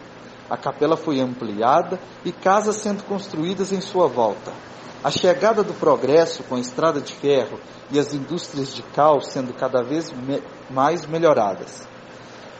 A 0.49 0.55
capela 0.55 0.95
foi 0.95 1.19
ampliada 1.19 1.99
e 2.23 2.31
casas 2.31 2.77
sendo 2.77 3.03
construídas 3.03 3.71
em 3.71 3.81
sua 3.81 4.07
volta. 4.07 4.53
A 5.03 5.09
chegada 5.09 5.63
do 5.63 5.73
progresso 5.73 6.43
com 6.43 6.55
a 6.55 6.59
estrada 6.59 6.99
de 6.99 7.13
ferro 7.13 7.59
e 7.91 7.99
as 7.99 8.13
indústrias 8.13 8.73
de 8.73 8.81
cal 8.81 9.21
sendo 9.21 9.53
cada 9.53 9.83
vez 9.83 10.11
me 10.11 10.41
mais 10.69 11.05
melhoradas. 11.05 11.87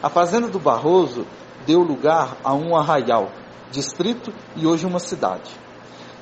A 0.02 0.08
fazenda 0.08 0.48
do 0.48 0.58
Barroso 0.58 1.26
deu 1.66 1.80
lugar 1.80 2.36
a 2.44 2.54
um 2.54 2.76
arraial, 2.76 3.32
distrito 3.70 4.32
e 4.54 4.66
hoje 4.66 4.86
uma 4.86 5.00
cidade. 5.00 5.50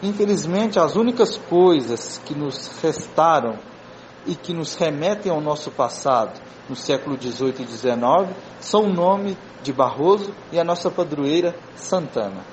Infelizmente, 0.03 0.79
as 0.79 0.97
únicas 0.97 1.37
coisas 1.37 2.21
que 2.25 2.35
nos 2.35 2.69
restaram 2.83 3.59
e 4.27 4.35
que 4.35 4.53
nos 4.53 4.75
remetem 4.75 5.31
ao 5.31 5.41
nosso 5.41 5.71
passado, 5.71 6.41
no 6.69 6.75
século 6.75 7.21
XVIII 7.21 7.55
e 7.61 7.67
XIX, 7.67 8.35
são 8.61 8.85
o 8.85 8.93
nome 8.93 9.37
de 9.63 9.73
Barroso 9.73 10.35
e 10.51 10.59
a 10.59 10.65
nossa 10.65 10.91
padroeira 10.91 11.55
Santana. 11.75 12.45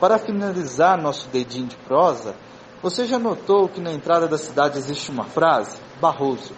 Para 0.00 0.18
finalizar 0.18 1.00
nosso 1.00 1.28
dedinho 1.28 1.66
de 1.66 1.76
prosa, 1.76 2.34
você 2.82 3.06
já 3.06 3.18
notou 3.18 3.68
que 3.68 3.80
na 3.80 3.92
entrada 3.92 4.26
da 4.26 4.36
cidade 4.36 4.78
existe 4.78 5.10
uma 5.10 5.24
frase? 5.24 5.78
Barroso, 6.00 6.52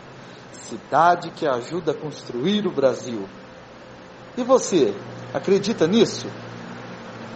cidade 0.53 1.31
que 1.31 1.47
ajuda 1.47 1.93
a 1.93 1.95
construir 1.95 2.67
o 2.67 2.73
Brasil. 2.73 3.29
E 4.37 4.43
você, 4.43 4.95
acredita 5.35 5.87
nisso? 5.87 6.27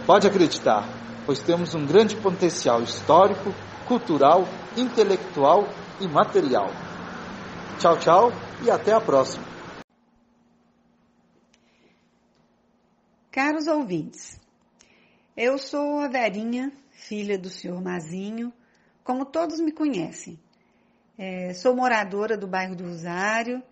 Pode 0.05 0.27
acreditar 0.27 1.01
pois 1.25 1.39
temos 1.39 1.73
um 1.73 1.85
grande 1.85 2.15
potencial 2.15 2.81
histórico, 2.81 3.53
cultural, 3.87 4.47
intelectual 4.75 5.67
e 5.99 6.07
material. 6.07 6.69
Tchau, 7.81 7.97
tchau 7.97 8.31
e 8.63 8.69
até 8.69 8.93
a 8.93 9.01
próxima. 9.01 9.43
Caros 13.31 13.65
ouvintes, 13.65 14.39
eu 15.35 15.57
sou 15.57 15.97
a 15.97 16.07
Verinha, 16.07 16.71
filha 16.91 17.39
do 17.39 17.49
senhor 17.49 17.81
Mazinho, 17.81 18.53
como 19.03 19.25
todos 19.25 19.59
me 19.59 19.71
conhecem. 19.71 20.39
É, 21.17 21.55
sou 21.55 21.75
moradora 21.75 22.37
do 22.37 22.45
bairro 22.45 22.75
do 22.75 22.83
Rosário 22.83 23.63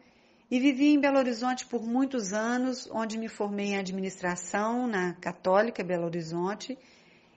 e 0.50 0.60
vivi 0.60 0.88
em 0.88 1.00
Belo 1.00 1.20
Horizonte 1.20 1.68
por 1.68 1.84
muitos 1.84 2.34
anos, 2.34 2.90
onde 2.92 3.16
me 3.16 3.30
formei 3.30 3.74
em 3.74 3.78
administração 3.78 4.88
na 4.88 5.14
Católica 5.22 5.84
Belo 5.84 6.06
Horizonte 6.06 6.76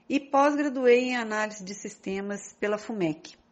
e 0.09 0.19
pós-graduei 0.19 1.09
em 1.09 1.17
análise 1.17 1.63
de 1.63 1.75
sistemas 1.75 2.51
pela 2.59 2.79
FUMEC. 2.79 3.42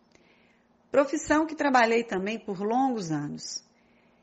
Profissão 0.91 1.45
que 1.45 1.55
trabalhei 1.55 2.03
também 2.03 2.37
por 2.37 2.59
longos 2.59 3.11
anos. 3.11 3.63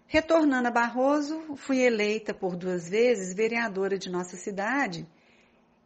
Retornando 0.06 0.68
a 0.68 0.70
Barroso, 0.70 1.56
fui 1.56 1.78
eleita 1.78 2.34
por 2.34 2.56
duas 2.56 2.90
vezes 2.90 3.34
vereadora 3.34 3.98
de 3.98 4.10
nossa 4.10 4.36
cidade 4.36 5.08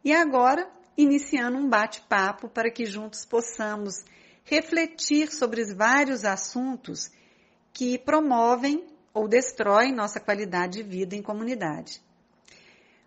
e 0.03 0.13
agora 0.13 0.69
iniciando 0.97 1.57
um 1.57 1.69
bate-papo 1.69 2.49
para 2.49 2.69
que 2.69 2.85
juntos 2.85 3.23
possamos 3.23 4.03
refletir 4.43 5.31
sobre 5.31 5.61
os 5.61 5.71
vários 5.71 6.25
assuntos 6.25 7.09
que 7.71 7.97
promovem 7.97 8.85
ou 9.13 9.25
destroem 9.25 9.93
nossa 9.93 10.19
qualidade 10.19 10.83
de 10.83 10.83
vida 10.83 11.15
em 11.15 11.21
comunidade. 11.21 12.01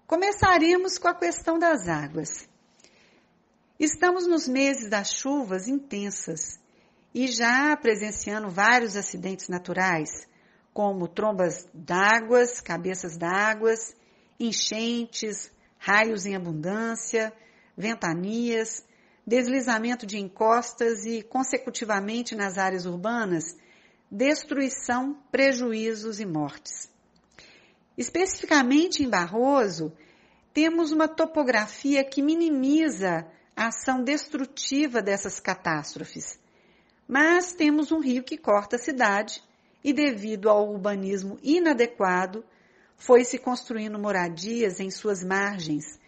Começaremos 0.06 0.97
com 0.97 1.09
a 1.09 1.14
questão 1.14 1.59
das 1.59 1.88
águas. 1.88 2.49
Estamos 3.78 4.26
nos 4.26 4.49
meses 4.49 4.88
das 4.88 5.12
chuvas 5.12 5.68
intensas 5.68 6.59
e 7.16 7.28
já 7.28 7.75
presenciando 7.78 8.50
vários 8.50 8.94
acidentes 8.94 9.49
naturais, 9.49 10.28
como 10.70 11.08
trombas 11.08 11.66
d'águas, 11.73 12.61
cabeças 12.61 13.16
d'águas, 13.16 13.96
enchentes, 14.38 15.50
raios 15.78 16.26
em 16.26 16.37
abundância, 16.37 17.32
ventanias, 17.75 18.85
deslizamento 19.26 20.04
de 20.04 20.18
encostas 20.18 21.06
e, 21.06 21.23
consecutivamente 21.23 22.35
nas 22.35 22.58
áreas 22.58 22.85
urbanas, 22.85 23.56
destruição, 24.11 25.18
prejuízos 25.32 26.20
e 26.20 26.26
mortes. 26.26 26.87
Especificamente 27.96 29.02
em 29.02 29.08
Barroso, 29.08 29.90
temos 30.52 30.92
uma 30.92 31.08
topografia 31.08 32.04
que 32.04 32.20
minimiza 32.20 33.26
a 33.56 33.68
ação 33.68 34.04
destrutiva 34.04 35.00
dessas 35.00 35.40
catástrofes. 35.40 36.44
Mas 37.06 37.52
temos 37.52 37.92
um 37.92 38.00
rio 38.00 38.25
que 38.25 38.36
corta 38.36 38.76
a 38.76 38.78
cidade 38.78 39.42
e, 39.82 39.92
devido 39.92 40.48
ao 40.48 40.68
urbanismo 40.68 41.38
inadequado, 41.42 42.44
foi 42.96 43.25
se 43.25 43.38
construindo 43.38 43.98
moradias 43.98 44.80
em 44.80 44.90
suas 44.90 45.22
margens, 45.22 46.00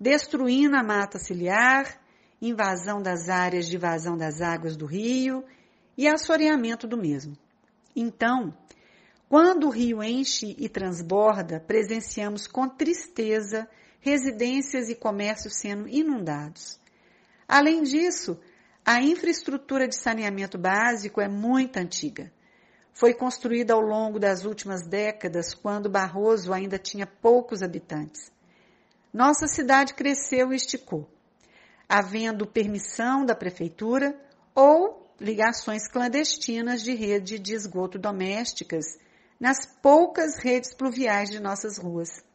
destruindo 0.00 0.76
a 0.76 0.82
mata 0.82 1.18
ciliar, 1.18 2.00
invasão 2.40 3.02
das 3.02 3.28
áreas 3.28 3.66
de 3.66 3.76
vazão 3.76 4.16
das 4.16 4.40
águas 4.40 4.76
do 4.76 4.86
rio 4.86 5.44
e 5.96 6.06
assoreamento 6.06 6.86
do 6.86 6.96
mesmo. 6.96 7.36
Então, 7.94 8.56
quando 9.28 9.66
o 9.66 9.70
rio 9.70 10.02
enche 10.02 10.54
e 10.58 10.68
transborda, 10.68 11.60
presenciamos 11.60 12.46
com 12.46 12.68
tristeza 12.68 13.68
residências 14.00 14.88
e 14.88 14.94
comércios 14.94 15.56
sendo 15.56 15.88
inundados. 15.88 16.80
Além 17.46 17.82
disso, 17.82 18.38
a 18.90 19.02
infraestrutura 19.02 19.86
de 19.86 19.94
saneamento 19.94 20.56
básico 20.56 21.20
é 21.20 21.28
muito 21.28 21.76
antiga. 21.76 22.32
Foi 22.94 23.12
construída 23.12 23.74
ao 23.74 23.82
longo 23.82 24.18
das 24.18 24.46
últimas 24.46 24.88
décadas, 24.88 25.52
quando 25.52 25.90
Barroso 25.90 26.54
ainda 26.54 26.78
tinha 26.78 27.06
poucos 27.06 27.62
habitantes. 27.62 28.32
Nossa 29.12 29.46
cidade 29.46 29.92
cresceu 29.92 30.54
e 30.54 30.56
esticou, 30.56 31.06
havendo 31.86 32.46
permissão 32.46 33.26
da 33.26 33.34
prefeitura 33.34 34.18
ou 34.54 35.12
ligações 35.20 35.86
clandestinas 35.86 36.82
de 36.82 36.94
rede 36.94 37.38
de 37.38 37.52
esgoto 37.52 37.98
domésticas 37.98 38.86
nas 39.38 39.66
poucas 39.82 40.38
redes 40.38 40.72
pluviais 40.72 41.28
de 41.28 41.40
nossas 41.40 41.76
ruas 41.76 42.26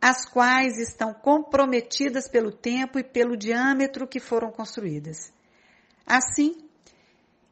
as 0.00 0.24
quais 0.24 0.78
estão 0.78 1.12
comprometidas 1.12 2.28
pelo 2.28 2.52
tempo 2.52 2.98
e 2.98 3.04
pelo 3.04 3.36
diâmetro 3.36 4.06
que 4.06 4.20
foram 4.20 4.50
construídas. 4.50 5.32
Assim, 6.06 6.56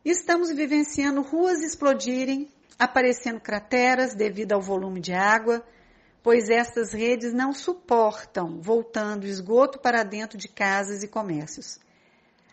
estamos 0.05 0.51
vivenciando 0.51 1.23
ruas 1.23 1.61
explodirem, 1.61 2.49
aparecendo 2.79 3.41
crateras 3.41 4.15
devido 4.15 4.53
ao 4.53 4.63
volume 4.63 5.01
de 5.01 5.13
água, 5.13 5.65
pois 6.23 6.49
estas 6.49 6.93
redes 6.93 7.33
não 7.33 7.53
suportam 7.53 8.61
voltando 8.61 9.27
esgoto 9.27 9.79
para 9.79 10.05
dentro 10.05 10.39
de 10.39 10.49
casas 10.49 11.03
e 11.03 11.09
comércios. 11.09 11.79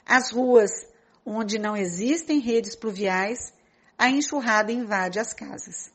As 0.06 0.32
ruas 0.32 0.72
onde 1.26 1.58
não 1.58 1.78
existem 1.78 2.40
redes 2.40 2.76
pluviais, 2.76 3.54
a 3.98 4.10
enxurrada 4.10 4.72
invade 4.72 5.20
as 5.20 5.34
casas 5.34 5.94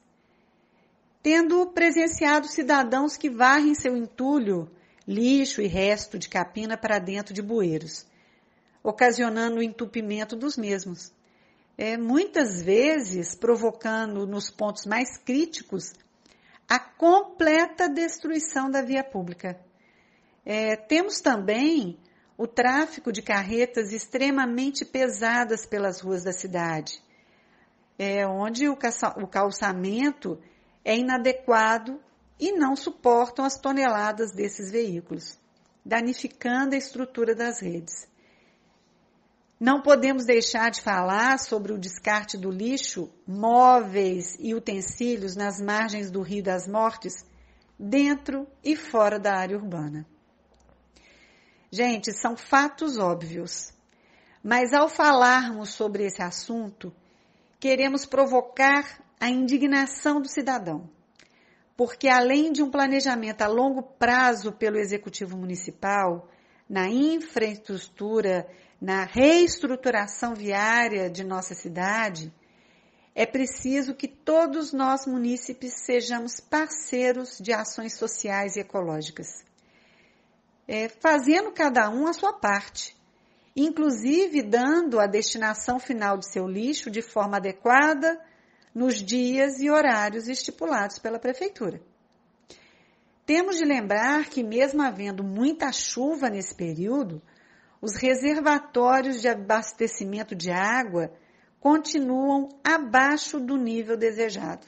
tendo 1.22 1.66
presenciado 1.66 2.48
cidadãos 2.48 3.16
que 3.16 3.28
varrem 3.28 3.74
seu 3.74 3.96
entulho, 3.96 4.70
lixo 5.06 5.60
e 5.60 5.66
resto 5.66 6.18
de 6.18 6.28
capina 6.28 6.76
para 6.76 6.98
dentro 6.98 7.34
de 7.34 7.42
bueiros, 7.42 8.06
ocasionando 8.82 9.56
o 9.56 9.62
entupimento 9.62 10.36
dos 10.36 10.56
mesmos. 10.56 11.12
É, 11.76 11.96
muitas 11.96 12.60
vezes 12.60 13.34
provocando 13.34 14.26
nos 14.26 14.50
pontos 14.50 14.84
mais 14.84 15.16
críticos 15.16 15.94
a 16.68 16.78
completa 16.78 17.88
destruição 17.88 18.70
da 18.70 18.82
via 18.82 19.02
pública. 19.02 19.58
É, 20.44 20.76
temos 20.76 21.20
também 21.20 21.98
o 22.36 22.46
tráfico 22.46 23.10
de 23.10 23.22
carretas 23.22 23.92
extremamente 23.92 24.84
pesadas 24.84 25.66
pelas 25.66 26.00
ruas 26.00 26.24
da 26.24 26.32
cidade, 26.32 27.02
é, 27.98 28.26
onde 28.26 28.68
o 28.68 28.76
calçamento 29.26 30.38
é 30.84 30.96
inadequado 30.96 32.00
e 32.38 32.52
não 32.52 32.76
suportam 32.76 33.44
as 33.44 33.58
toneladas 33.58 34.32
desses 34.32 34.70
veículos, 34.70 35.38
danificando 35.84 36.74
a 36.74 36.78
estrutura 36.78 37.34
das 37.34 37.60
redes. 37.60 38.08
Não 39.60 39.82
podemos 39.82 40.24
deixar 40.24 40.70
de 40.70 40.80
falar 40.80 41.38
sobre 41.38 41.72
o 41.72 41.78
descarte 41.78 42.36
do 42.36 42.48
lixo, 42.48 43.10
móveis 43.26 44.36
e 44.38 44.54
utensílios 44.54 45.34
nas 45.34 45.60
margens 45.60 46.12
do 46.12 46.22
Rio 46.22 46.44
das 46.44 46.68
Mortes, 46.68 47.26
dentro 47.76 48.46
e 48.62 48.76
fora 48.76 49.18
da 49.18 49.34
área 49.34 49.56
urbana. 49.56 50.06
Gente, 51.70 52.12
são 52.12 52.36
fatos 52.36 52.98
óbvios, 52.98 53.72
mas 54.42 54.72
ao 54.72 54.88
falarmos 54.88 55.70
sobre 55.70 56.04
esse 56.06 56.22
assunto, 56.22 56.94
queremos 57.58 58.06
provocar 58.06 59.02
a 59.20 59.28
indignação 59.28 60.20
do 60.20 60.28
cidadão. 60.28 60.88
Porque 61.76 62.08
além 62.08 62.52
de 62.52 62.62
um 62.62 62.70
planejamento 62.70 63.42
a 63.42 63.46
longo 63.46 63.82
prazo 63.82 64.52
pelo 64.52 64.78
executivo 64.78 65.36
municipal, 65.36 66.28
na 66.68 66.88
infraestrutura, 66.88 68.48
na 68.80 69.04
reestruturação 69.04 70.34
viária 70.34 71.08
de 71.08 71.24
nossa 71.24 71.54
cidade, 71.54 72.32
é 73.14 73.26
preciso 73.26 73.94
que 73.94 74.06
todos 74.06 74.72
nós 74.72 75.06
munícipes 75.06 75.74
sejamos 75.84 76.38
parceiros 76.38 77.38
de 77.40 77.52
ações 77.52 77.94
sociais 77.94 78.56
e 78.56 78.60
ecológicas, 78.60 79.44
é, 80.68 80.88
fazendo 80.88 81.50
cada 81.50 81.90
um 81.90 82.06
a 82.06 82.12
sua 82.12 82.32
parte, 82.32 82.96
inclusive 83.56 84.42
dando 84.42 85.00
a 85.00 85.06
destinação 85.06 85.80
final 85.80 86.16
de 86.16 86.30
seu 86.30 86.46
lixo 86.46 86.90
de 86.90 87.02
forma 87.02 87.38
adequada, 87.38 88.20
nos 88.78 89.02
dias 89.02 89.58
e 89.58 89.68
horários 89.68 90.28
estipulados 90.28 91.00
pela 91.00 91.18
Prefeitura. 91.18 91.80
Temos 93.26 93.56
de 93.56 93.64
lembrar 93.64 94.26
que, 94.26 94.44
mesmo 94.44 94.82
havendo 94.82 95.24
muita 95.24 95.72
chuva 95.72 96.30
nesse 96.30 96.54
período, 96.54 97.20
os 97.82 97.96
reservatórios 97.96 99.20
de 99.20 99.26
abastecimento 99.26 100.32
de 100.36 100.52
água 100.52 101.12
continuam 101.58 102.50
abaixo 102.62 103.40
do 103.40 103.56
nível 103.56 103.96
desejado. 103.96 104.64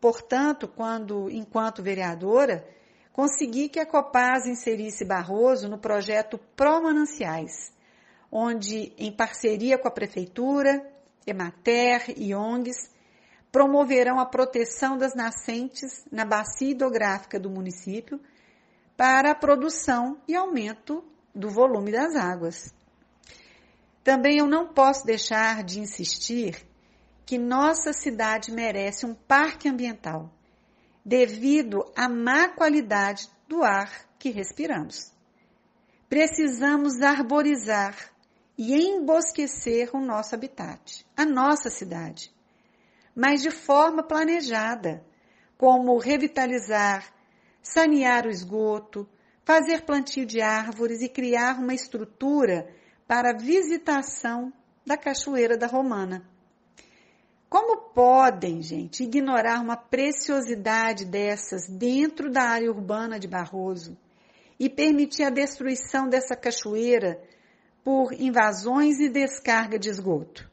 Portanto, 0.00 0.66
quando, 0.66 1.28
enquanto 1.30 1.82
vereadora, 1.82 2.66
consegui 3.12 3.68
que 3.68 3.80
a 3.80 3.86
Copasa 3.86 4.48
inserisse 4.48 5.04
Barroso 5.04 5.68
no 5.68 5.76
projeto 5.76 6.38
Pró-Mananciais, 6.56 7.70
onde, 8.30 8.94
em 8.96 9.12
parceria 9.12 9.76
com 9.76 9.88
a 9.88 9.90
Prefeitura, 9.90 10.90
Emater 11.26 12.14
e 12.16 12.34
ONGs 12.34 12.90
promoverão 13.50 14.18
a 14.18 14.26
proteção 14.26 14.96
das 14.96 15.14
nascentes 15.14 16.04
na 16.10 16.24
bacia 16.24 16.70
hidrográfica 16.70 17.38
do 17.38 17.50
município 17.50 18.20
para 18.96 19.32
a 19.32 19.34
produção 19.34 20.20
e 20.26 20.34
aumento 20.34 21.04
do 21.34 21.50
volume 21.50 21.92
das 21.92 22.16
águas. 22.16 22.74
Também 24.02 24.38
eu 24.38 24.46
não 24.46 24.68
posso 24.68 25.06
deixar 25.06 25.62
de 25.62 25.80
insistir 25.80 26.66
que 27.24 27.38
nossa 27.38 27.92
cidade 27.92 28.50
merece 28.50 29.06
um 29.06 29.14
parque 29.14 29.68
ambiental 29.68 30.30
devido 31.04 31.84
à 31.96 32.08
má 32.08 32.48
qualidade 32.48 33.28
do 33.48 33.62
ar 33.62 33.90
que 34.18 34.30
respiramos. 34.30 35.12
Precisamos 36.08 37.00
arborizar 37.00 38.11
e 38.56 38.74
embosquecer 38.74 39.94
o 39.94 40.00
nosso 40.00 40.34
habitat, 40.34 41.04
a 41.16 41.24
nossa 41.24 41.70
cidade, 41.70 42.32
mas 43.14 43.42
de 43.42 43.50
forma 43.50 44.02
planejada, 44.02 45.04
como 45.56 45.98
revitalizar, 45.98 47.12
sanear 47.62 48.26
o 48.26 48.30
esgoto, 48.30 49.08
fazer 49.44 49.82
plantio 49.82 50.26
de 50.26 50.40
árvores 50.40 51.00
e 51.02 51.08
criar 51.08 51.58
uma 51.58 51.74
estrutura 51.74 52.68
para 53.06 53.36
visitação 53.36 54.52
da 54.84 54.96
Cachoeira 54.96 55.56
da 55.56 55.66
Romana. 55.66 56.26
Como 57.48 57.90
podem, 57.92 58.62
gente, 58.62 59.04
ignorar 59.04 59.60
uma 59.60 59.76
preciosidade 59.76 61.04
dessas 61.04 61.68
dentro 61.68 62.30
da 62.30 62.44
área 62.44 62.70
urbana 62.70 63.20
de 63.20 63.28
Barroso 63.28 63.96
e 64.58 64.70
permitir 64.70 65.24
a 65.24 65.30
destruição 65.30 66.08
dessa 66.08 66.34
cachoeira 66.34 67.22
por 67.84 68.12
invasões 68.12 69.00
e 69.00 69.08
descarga 69.08 69.78
de 69.78 69.88
esgoto. 69.88 70.50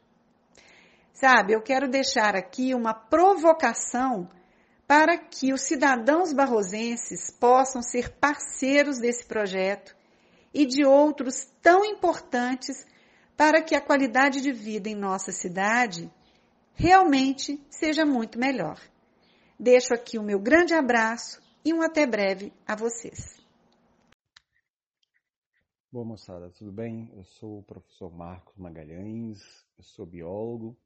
Sabe, 1.12 1.52
eu 1.52 1.62
quero 1.62 1.88
deixar 1.88 2.34
aqui 2.34 2.74
uma 2.74 2.94
provocação 2.94 4.28
para 4.86 5.16
que 5.16 5.52
os 5.52 5.62
cidadãos 5.62 6.32
barrosenses 6.32 7.30
possam 7.30 7.82
ser 7.82 8.10
parceiros 8.14 8.98
desse 8.98 9.24
projeto 9.24 9.94
e 10.52 10.66
de 10.66 10.84
outros 10.84 11.46
tão 11.62 11.84
importantes 11.84 12.84
para 13.36 13.62
que 13.62 13.74
a 13.74 13.80
qualidade 13.80 14.40
de 14.40 14.50
vida 14.50 14.88
em 14.88 14.94
nossa 14.94 15.30
cidade 15.30 16.10
realmente 16.74 17.64
seja 17.70 18.04
muito 18.04 18.38
melhor. 18.38 18.80
Deixo 19.58 19.94
aqui 19.94 20.18
o 20.18 20.22
meu 20.22 20.40
grande 20.40 20.74
abraço 20.74 21.40
e 21.64 21.72
um 21.72 21.82
até 21.82 22.06
breve 22.06 22.52
a 22.66 22.74
vocês. 22.74 23.39
Boa 25.92 26.04
moçada, 26.04 26.48
tudo 26.50 26.70
bem? 26.70 27.10
Eu 27.16 27.24
sou 27.24 27.58
o 27.58 27.62
professor 27.64 28.12
Marcos 28.12 28.56
Magalhães, 28.56 29.66
eu 29.76 29.82
sou 29.82 30.06
biólogo, 30.06 30.78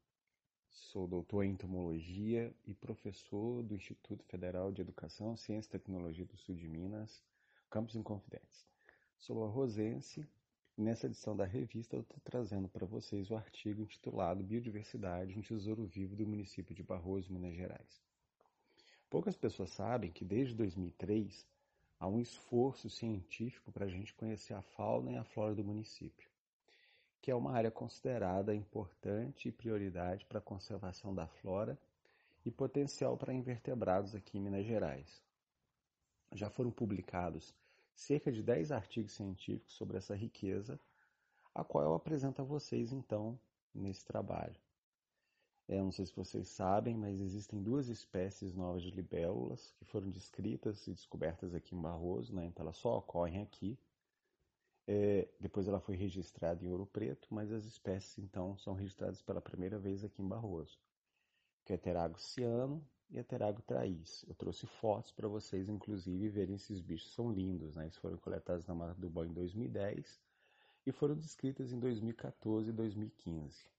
sou 0.70 1.06
doutor 1.06 1.44
em 1.44 1.50
entomologia 1.50 2.50
e 2.64 2.72
professor 2.72 3.62
do 3.62 3.74
Instituto 3.74 4.24
Federal 4.24 4.72
de 4.72 4.80
Educação, 4.80 5.36
Ciência 5.36 5.68
e 5.68 5.72
Tecnologia 5.72 6.24
do 6.24 6.38
Sul 6.38 6.54
de 6.54 6.66
Minas, 6.66 7.22
Campus 7.68 7.96
Inconfidentes. 7.96 8.66
Sou 9.18 9.44
arrozense 9.44 10.26
e 10.78 10.80
nessa 10.80 11.04
edição 11.04 11.36
da 11.36 11.44
revista 11.44 11.96
eu 11.96 12.00
estou 12.00 12.18
trazendo 12.24 12.66
para 12.66 12.86
vocês 12.86 13.30
o 13.30 13.36
artigo 13.36 13.82
intitulado 13.82 14.42
Biodiversidade, 14.42 15.38
um 15.38 15.42
tesouro 15.42 15.84
vivo 15.84 16.16
do 16.16 16.26
município 16.26 16.74
de 16.74 16.82
Barroso, 16.82 17.30
Minas 17.30 17.54
Gerais. 17.54 18.02
Poucas 19.10 19.36
pessoas 19.36 19.68
sabem 19.68 20.10
que 20.10 20.24
desde 20.24 20.54
2003 20.54 21.46
há 21.98 22.06
um 22.06 22.20
esforço 22.20 22.90
científico 22.90 23.72
para 23.72 23.86
a 23.86 23.88
gente 23.88 24.14
conhecer 24.14 24.54
a 24.54 24.62
fauna 24.62 25.12
e 25.12 25.16
a 25.16 25.24
flora 25.24 25.54
do 25.54 25.64
município 25.64 26.28
que 27.24 27.30
é 27.30 27.34
uma 27.34 27.52
área 27.52 27.70
considerada 27.70 28.54
importante 28.54 29.48
e 29.48 29.50
prioridade 29.50 30.26
para 30.26 30.40
a 30.40 30.42
conservação 30.42 31.14
da 31.14 31.26
flora 31.26 31.78
e 32.44 32.50
potencial 32.50 33.16
para 33.16 33.32
invertebrados 33.32 34.14
aqui 34.14 34.36
em 34.36 34.42
Minas 34.42 34.66
Gerais. 34.66 35.22
Já 36.34 36.50
foram 36.50 36.70
publicados 36.70 37.54
cerca 37.94 38.30
de 38.30 38.42
10 38.42 38.72
artigos 38.72 39.12
científicos 39.12 39.72
sobre 39.72 39.96
essa 39.96 40.14
riqueza, 40.14 40.78
a 41.54 41.64
qual 41.64 41.84
eu 41.84 41.94
apresento 41.94 42.42
a 42.42 42.44
vocês 42.44 42.92
então 42.92 43.40
nesse 43.74 44.04
trabalho. 44.04 44.60
Eu 45.66 45.82
não 45.82 45.90
sei 45.90 46.04
se 46.04 46.14
vocês 46.14 46.48
sabem, 46.48 46.94
mas 46.94 47.18
existem 47.20 47.62
duas 47.62 47.88
espécies 47.88 48.54
novas 48.54 48.82
de 48.82 48.90
libélulas 48.90 49.72
que 49.72 49.84
foram 49.84 50.10
descritas 50.10 50.86
e 50.86 50.92
descobertas 50.92 51.54
aqui 51.54 51.74
em 51.74 51.80
Barroso, 51.80 52.34
né? 52.34 52.44
então 52.44 52.64
elas 52.64 52.76
só 52.76 52.98
ocorrem 52.98 53.40
aqui. 53.40 53.78
É, 54.86 55.26
depois 55.40 55.66
ela 55.66 55.80
foi 55.80 55.96
registrada 55.96 56.62
em 56.62 56.68
Ouro 56.68 56.84
Preto, 56.84 57.26
mas 57.30 57.50
as 57.50 57.64
espécies 57.64 58.18
então 58.18 58.58
são 58.58 58.74
registradas 58.74 59.22
pela 59.22 59.40
primeira 59.40 59.78
vez 59.78 60.04
aqui 60.04 60.20
em 60.20 60.28
Barroso, 60.28 60.78
que 61.64 61.72
é 61.72 61.78
Terago 61.78 62.20
ciano 62.20 62.86
e 63.10 63.22
Terago 63.22 63.62
traís. 63.62 64.22
Eu 64.28 64.34
trouxe 64.34 64.66
fotos 64.66 65.12
para 65.12 65.28
vocês, 65.28 65.70
inclusive, 65.70 66.28
verem 66.28 66.56
esses 66.56 66.82
bichos, 66.82 67.14
são 67.14 67.32
lindos, 67.32 67.74
né? 67.74 67.84
Eles 67.84 67.96
foram 67.96 68.18
coletados 68.18 68.66
na 68.66 68.74
Mata 68.74 69.00
do 69.00 69.08
Bom 69.08 69.24
em 69.24 69.32
2010 69.32 70.20
e 70.84 70.92
foram 70.92 71.16
descritas 71.16 71.72
em 71.72 71.78
2014 71.78 72.68
e 72.68 72.72
2015. 72.72 73.73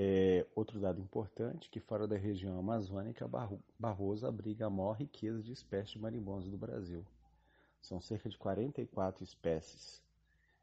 É, 0.00 0.46
outro 0.54 0.78
dado 0.78 1.00
importante, 1.00 1.68
que 1.68 1.80
fora 1.80 2.06
da 2.06 2.16
região 2.16 2.56
amazônica, 2.56 3.28
Barroso 3.76 4.28
abriga 4.28 4.66
a 4.66 4.70
maior 4.70 4.92
riqueza 4.92 5.42
de 5.42 5.50
espécies 5.50 5.90
de 5.90 5.98
marimbondos 5.98 6.48
do 6.48 6.56
Brasil. 6.56 7.04
São 7.82 8.00
cerca 8.00 8.28
de 8.28 8.38
44 8.38 9.24
espécies. 9.24 10.00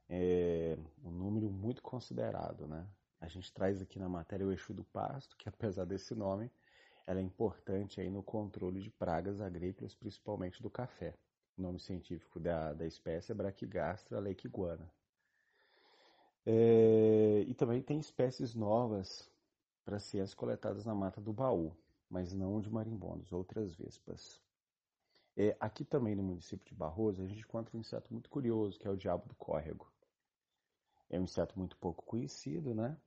É 0.10 0.78
um 1.04 1.12
número 1.12 1.50
muito 1.50 1.82
considerado, 1.82 2.66
né? 2.66 2.88
A 3.20 3.28
gente 3.28 3.52
traz 3.52 3.82
aqui 3.82 4.00
na 4.00 4.08
matéria 4.08 4.48
o 4.48 4.54
eixo 4.54 4.74
do 4.74 4.86
pasto, 4.86 5.36
que 5.36 5.50
apesar 5.50 5.84
desse 5.84 6.16
nome, 6.16 6.50
ela 7.06 7.20
é 7.20 7.24
importante 7.24 8.00
aí 8.00 8.10
no 8.10 8.24
controle 8.24 8.82
de 8.82 8.90
pragas 8.90 9.42
agrícolas, 9.42 9.94
principalmente 9.94 10.64
do 10.64 10.70
café. 10.70 11.14
O 11.58 11.62
nome 11.62 11.82
científico 11.82 12.40
da, 12.40 12.72
da 12.72 12.88
espécie 12.88 13.34
é 13.34 13.36
Brachygastra 13.36 14.18
lequiguana. 14.18 14.90
É, 16.46 17.44
e 17.48 17.54
também 17.56 17.82
tem 17.82 18.00
espécies 18.00 18.54
novas 18.54 19.30
para 19.84 20.00
serem 20.00 20.28
coletadas 20.36 20.86
na 20.86 20.94
mata 20.94 21.20
do 21.20 21.34
baú, 21.34 21.76
mas 22.10 22.34
não 22.34 22.62
de 22.62 22.70
marimbondos, 22.70 23.32
outras 23.32 23.74
vespas. 23.74 24.42
É, 25.36 25.56
aqui 25.60 25.84
também 25.84 26.16
no 26.16 26.24
município 26.24 26.66
de 26.66 26.74
Barroso, 26.74 27.22
a 27.22 27.28
gente 27.28 27.42
encontra 27.42 27.76
um 27.76 27.80
inseto 27.80 28.14
muito 28.14 28.30
curioso, 28.30 28.80
que 28.80 28.88
é 28.88 28.92
o 28.92 28.96
diabo 28.96 29.28
do 29.28 29.36
córrego. 29.36 29.92
É 31.10 31.20
um 31.20 31.24
inseto 31.24 31.58
muito 31.58 31.76
pouco 31.78 32.04
conhecido, 32.06 32.74
né? 32.74 32.98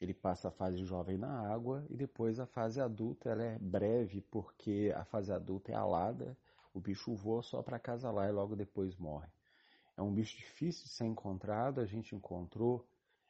Ele 0.00 0.14
passa 0.14 0.48
a 0.48 0.50
fase 0.50 0.84
jovem 0.84 1.18
na 1.18 1.52
água 1.52 1.84
e 1.90 1.96
depois 1.96 2.38
a 2.38 2.46
fase 2.46 2.80
adulta 2.80 3.30
ela 3.30 3.42
é 3.42 3.58
breve, 3.58 4.20
porque 4.22 4.92
a 4.94 5.04
fase 5.04 5.32
adulta 5.32 5.72
é 5.72 5.74
alada, 5.74 6.36
o 6.72 6.80
bicho 6.80 7.14
voa 7.14 7.42
só 7.42 7.62
para 7.62 7.76
acasalar 7.76 8.28
e 8.28 8.32
logo 8.32 8.56
depois 8.56 8.96
morre. 8.96 9.33
É 9.96 10.02
um 10.02 10.12
bicho 10.12 10.36
difícil 10.36 10.84
de 10.84 10.90
ser 10.90 11.04
encontrado, 11.04 11.80
a 11.80 11.86
gente 11.86 12.14
encontrou 12.14 12.86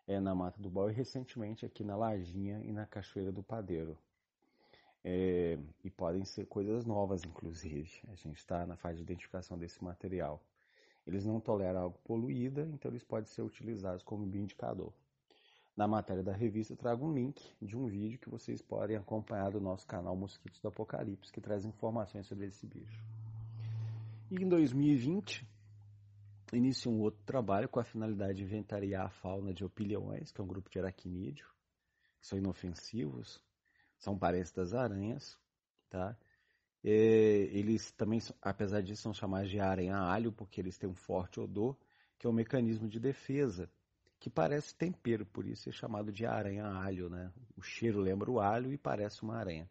é, 0.07 0.19
na 0.19 0.35
Mata 0.35 0.61
do 0.61 0.71
Bal 0.71 0.91
e 0.91 0.95
recentemente 0.95 1.65
aqui 1.67 1.85
na 1.85 1.97
Lajinha 1.97 2.61
e 2.65 2.73
na 2.73 2.87
Cachoeira 2.87 3.31
do 3.31 3.43
Padeiro. 3.43 3.99
É, 5.03 5.59
e 5.83 5.91
podem 5.91 6.25
ser 6.25 6.47
coisas 6.47 6.87
novas, 6.87 7.23
inclusive. 7.25 7.91
A 8.09 8.15
gente 8.15 8.39
está 8.39 8.67
na 8.67 8.77
fase 8.77 8.97
de 8.97 9.03
identificação 9.03 9.59
desse 9.59 9.85
material. 9.85 10.43
Eles 11.07 11.27
não 11.27 11.39
toleram 11.39 11.81
água 11.81 11.99
poluída, 12.05 12.63
então 12.73 12.91
eles 12.91 13.05
podem 13.05 13.27
ser 13.27 13.43
utilizados 13.43 14.03
como 14.03 14.25
bioindicador. 14.25 14.93
Na 15.77 15.87
matéria 15.87 16.23
da 16.23 16.33
revista 16.33 16.73
eu 16.73 16.77
trago 16.77 17.05
um 17.05 17.13
link 17.13 17.43
de 17.61 17.77
um 17.77 17.87
vídeo 17.87 18.19
que 18.19 18.31
vocês 18.31 18.63
podem 18.63 18.97
acompanhar 18.97 19.51
do 19.51 19.61
nosso 19.61 19.87
canal 19.87 20.17
Mosquitos 20.17 20.61
do 20.61 20.69
Apocalipse, 20.69 21.33
que 21.33 21.41
traz 21.41 21.65
informações 21.65 22.27
sobre 22.27 22.47
esse 22.47 22.67
bicho. 22.67 23.05
E 24.31 24.37
em 24.37 24.49
2020, 24.49 25.47
inicia 26.57 26.91
um 26.91 27.01
outro 27.01 27.23
trabalho 27.25 27.69
com 27.69 27.81
a 27.81 27.85
finalidade 27.85 28.39
de 28.39 28.45
inventariar 28.45 29.07
a 29.07 29.11
fauna 29.11 29.53
de 29.53 29.65
opilhões, 29.65 30.31
que 30.33 30.41
é 30.41 30.45
um 30.45 30.47
grupo 30.47 30.71
de 30.71 30.79
aracnídeo, 30.79 31.47
que 32.21 32.27
são 32.27 32.39
inofensivos, 32.39 33.43
são 33.99 34.19
parentes 34.19 34.53
das 34.53 34.75
aranhas, 34.75 35.39
tá? 35.89 36.17
E 36.83 37.49
eles 37.53 37.93
também, 37.93 38.21
apesar 38.43 38.83
disso, 38.83 39.03
são 39.03 39.15
chamados 39.15 39.51
de 39.51 39.59
aranha-alho 39.59 40.31
porque 40.31 40.61
eles 40.61 40.77
têm 40.77 40.89
um 40.89 40.95
forte 40.95 41.41
odor, 41.41 41.77
que 42.19 42.27
é 42.27 42.31
um 42.31 42.33
mecanismo 42.33 42.89
de 42.89 43.01
defesa, 43.01 43.71
que 44.21 44.29
parece 44.29 44.75
tempero, 44.75 45.25
por 45.27 45.47
isso 45.47 45.69
é 45.69 45.73
chamado 45.73 46.13
de 46.13 46.27
aranha-alho, 46.27 47.09
né? 47.09 47.33
O 47.57 47.63
cheiro 47.63 48.01
lembra 48.01 48.31
o 48.31 48.41
alho 48.41 48.73
e 48.73 48.79
parece 48.79 49.23
uma 49.23 49.37
aranha. 49.37 49.69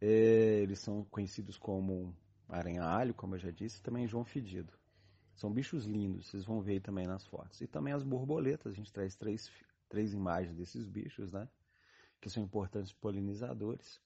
É, 0.00 0.60
eles 0.62 0.78
são 0.78 1.04
conhecidos 1.04 1.56
como 1.56 2.14
aranha-alho, 2.48 3.14
como 3.14 3.34
eu 3.34 3.38
já 3.38 3.50
disse, 3.50 3.78
e 3.78 3.82
também 3.82 4.06
João 4.06 4.24
Fedido. 4.24 4.72
São 5.34 5.52
bichos 5.52 5.84
lindos, 5.84 6.28
vocês 6.28 6.44
vão 6.44 6.60
ver 6.60 6.80
também 6.80 7.06
nas 7.06 7.26
fotos. 7.26 7.60
E 7.60 7.66
também 7.66 7.92
as 7.92 8.02
borboletas, 8.02 8.72
a 8.72 8.74
gente 8.74 8.92
traz 8.92 9.16
três, 9.16 9.50
três 9.88 10.12
imagens 10.12 10.56
desses 10.56 10.86
bichos, 10.86 11.32
né? 11.32 11.48
que 12.20 12.30
são 12.30 12.42
importantes 12.42 12.90
polinizadores, 12.90 14.00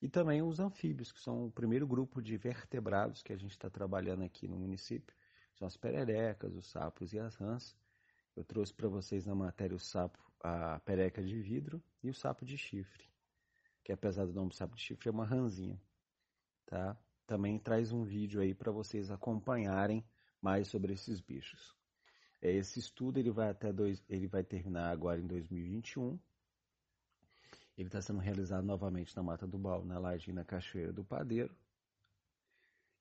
e 0.00 0.08
também 0.08 0.40
os 0.40 0.60
anfíbios, 0.60 1.12
que 1.12 1.20
são 1.20 1.46
o 1.46 1.50
primeiro 1.50 1.86
grupo 1.86 2.22
de 2.22 2.36
vertebrados 2.36 3.22
que 3.22 3.32
a 3.32 3.36
gente 3.36 3.50
está 3.50 3.68
trabalhando 3.68 4.22
aqui 4.22 4.48
no 4.48 4.56
município. 4.56 5.14
São 5.56 5.66
as 5.66 5.76
pererecas, 5.76 6.54
os 6.54 6.70
sapos 6.70 7.12
e 7.12 7.18
as 7.18 7.34
rãs. 7.34 7.76
Eu 8.34 8.44
trouxe 8.44 8.72
para 8.72 8.88
vocês 8.88 9.26
na 9.26 9.34
matéria 9.34 9.76
o 9.76 9.80
sapo, 9.80 10.18
a 10.42 10.80
perereca 10.80 11.22
de 11.22 11.38
vidro 11.38 11.82
e 12.02 12.08
o 12.08 12.14
sapo 12.14 12.44
de 12.44 12.56
chifre, 12.56 13.04
que 13.84 13.92
apesar 13.92 14.26
do 14.26 14.32
nome 14.32 14.54
sapo 14.54 14.74
de 14.76 14.82
chifre 14.82 15.08
é 15.08 15.12
uma 15.12 15.26
rãzinha. 15.26 15.78
Tá? 16.64 16.96
Também 17.26 17.58
traz 17.58 17.92
um 17.92 18.04
vídeo 18.04 18.40
aí 18.40 18.54
para 18.54 18.72
vocês 18.72 19.10
acompanharem 19.10 20.02
mais 20.40 20.68
sobre 20.68 20.92
esses 20.92 21.20
bichos. 21.20 21.74
Esse 22.40 22.78
estudo 22.78 23.18
ele 23.18 23.30
vai 23.30 23.50
até 23.50 23.72
dois, 23.72 24.02
ele 24.08 24.26
vai 24.26 24.42
terminar 24.42 24.90
agora 24.90 25.20
em 25.20 25.26
2021 25.26 26.18
ele 27.80 27.88
está 27.88 28.02
sendo 28.02 28.18
realizado 28.18 28.64
novamente 28.64 29.16
na 29.16 29.22
Mata 29.22 29.46
do 29.46 29.58
Baú, 29.58 29.84
na 29.84 29.98
Laje 29.98 30.32
na 30.32 30.44
Cachoeira 30.44 30.92
do 30.92 31.02
Padeiro. 31.02 31.56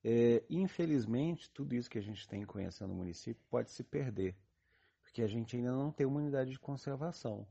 É, 0.01 0.41
infelizmente, 0.49 1.49
tudo 1.49 1.75
isso 1.75 1.89
que 1.89 1.97
a 1.97 2.01
gente 2.01 2.25
tem 2.27 2.45
conhecendo 2.45 2.93
o 2.93 2.95
município 2.95 3.43
pode 3.49 3.71
se 3.71 3.83
perder, 3.83 4.37
porque 5.01 5.21
a 5.21 5.27
gente 5.27 5.57
ainda 5.57 5.73
não 5.73 5.91
tem 5.91 6.07
uma 6.07 6.21
unidade 6.21 6.51
de 6.51 6.59
conservação, 6.59 7.45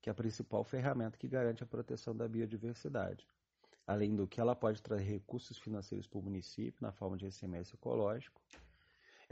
que 0.00 0.10
é 0.10 0.12
a 0.12 0.14
principal 0.14 0.64
ferramenta 0.64 1.16
que 1.16 1.28
garante 1.28 1.62
a 1.62 1.66
proteção 1.66 2.16
da 2.16 2.26
biodiversidade. 2.26 3.28
Além 3.86 4.16
do 4.16 4.26
que, 4.26 4.40
ela 4.40 4.56
pode 4.56 4.82
trazer 4.82 5.04
recursos 5.04 5.58
financeiros 5.58 6.08
para 6.08 6.18
o 6.18 6.22
município, 6.22 6.82
na 6.82 6.90
forma 6.90 7.16
de 7.16 7.26
ICMS 7.26 7.74
ecológico. 7.74 8.42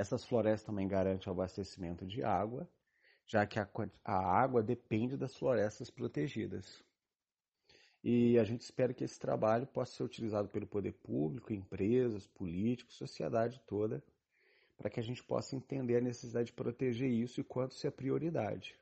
Essas 0.00 0.24
florestas 0.24 0.64
também 0.64 0.88
garantem 0.88 1.28
o 1.28 1.30
abastecimento 1.30 2.06
de 2.06 2.24
água, 2.24 2.66
já 3.26 3.44
que 3.44 3.58
a, 3.58 3.68
a 4.02 4.16
água 4.16 4.62
depende 4.62 5.14
das 5.14 5.36
florestas 5.36 5.90
protegidas. 5.90 6.82
E 8.02 8.38
a 8.38 8.44
gente 8.44 8.62
espera 8.62 8.94
que 8.94 9.04
esse 9.04 9.20
trabalho 9.20 9.66
possa 9.66 9.96
ser 9.96 10.02
utilizado 10.02 10.48
pelo 10.48 10.66
poder 10.66 10.92
público, 10.92 11.52
empresas, 11.52 12.26
políticos, 12.26 12.94
sociedade 12.94 13.60
toda, 13.66 14.02
para 14.78 14.88
que 14.88 14.98
a 14.98 15.02
gente 15.02 15.22
possa 15.22 15.54
entender 15.54 15.98
a 15.98 16.00
necessidade 16.00 16.46
de 16.46 16.54
proteger 16.54 17.10
isso 17.10 17.38
e 17.38 17.44
quanto 17.44 17.72
isso 17.72 17.86
é 17.86 17.90
prioridade, 17.90 18.74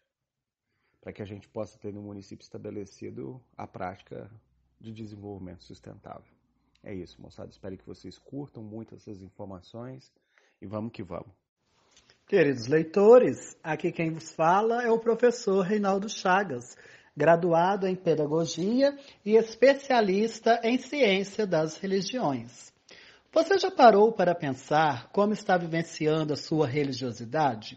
para 1.00 1.12
que 1.12 1.20
a 1.20 1.26
gente 1.26 1.48
possa 1.48 1.76
ter 1.81 1.92
no 1.92 2.00
município 2.00 2.44
estabelecido 2.44 3.42
a 3.57 3.66
prática 3.66 4.31
de 4.78 4.92
desenvolvimento 4.92 5.64
sustentável. 5.64 6.33
É 6.81 6.94
isso, 6.94 7.20
moçada. 7.20 7.50
Espero 7.50 7.76
que 7.76 7.85
vocês 7.85 8.20
curtam 8.20 8.62
muito 8.62 8.94
essas 8.94 9.20
informações 9.20 10.12
e 10.61 10.66
vamos 10.66 10.92
que 10.92 11.03
vamos. 11.03 11.31
Queridos 12.27 12.66
leitores, 12.66 13.57
aqui 13.62 13.90
quem 13.90 14.12
vos 14.12 14.33
fala 14.33 14.83
é 14.83 14.90
o 14.90 14.99
professor 14.99 15.62
Reinaldo 15.62 16.09
Chagas 16.09 16.77
graduado 17.18 17.85
em 17.88 17.97
pedagogia 17.97 18.97
e 19.25 19.35
especialista 19.35 20.61
em 20.62 20.79
ciência 20.79 21.44
das 21.44 21.77
religiões. 21.77 22.73
Você 23.33 23.59
já 23.59 23.73
parou 23.73 24.12
para 24.12 24.37
pensar 24.37 25.11
como 25.11 25.33
está 25.33 25.59
vivenciando 25.59 26.33
a 26.33 26.37
sua 26.37 26.68
religiosidade? 26.68 27.77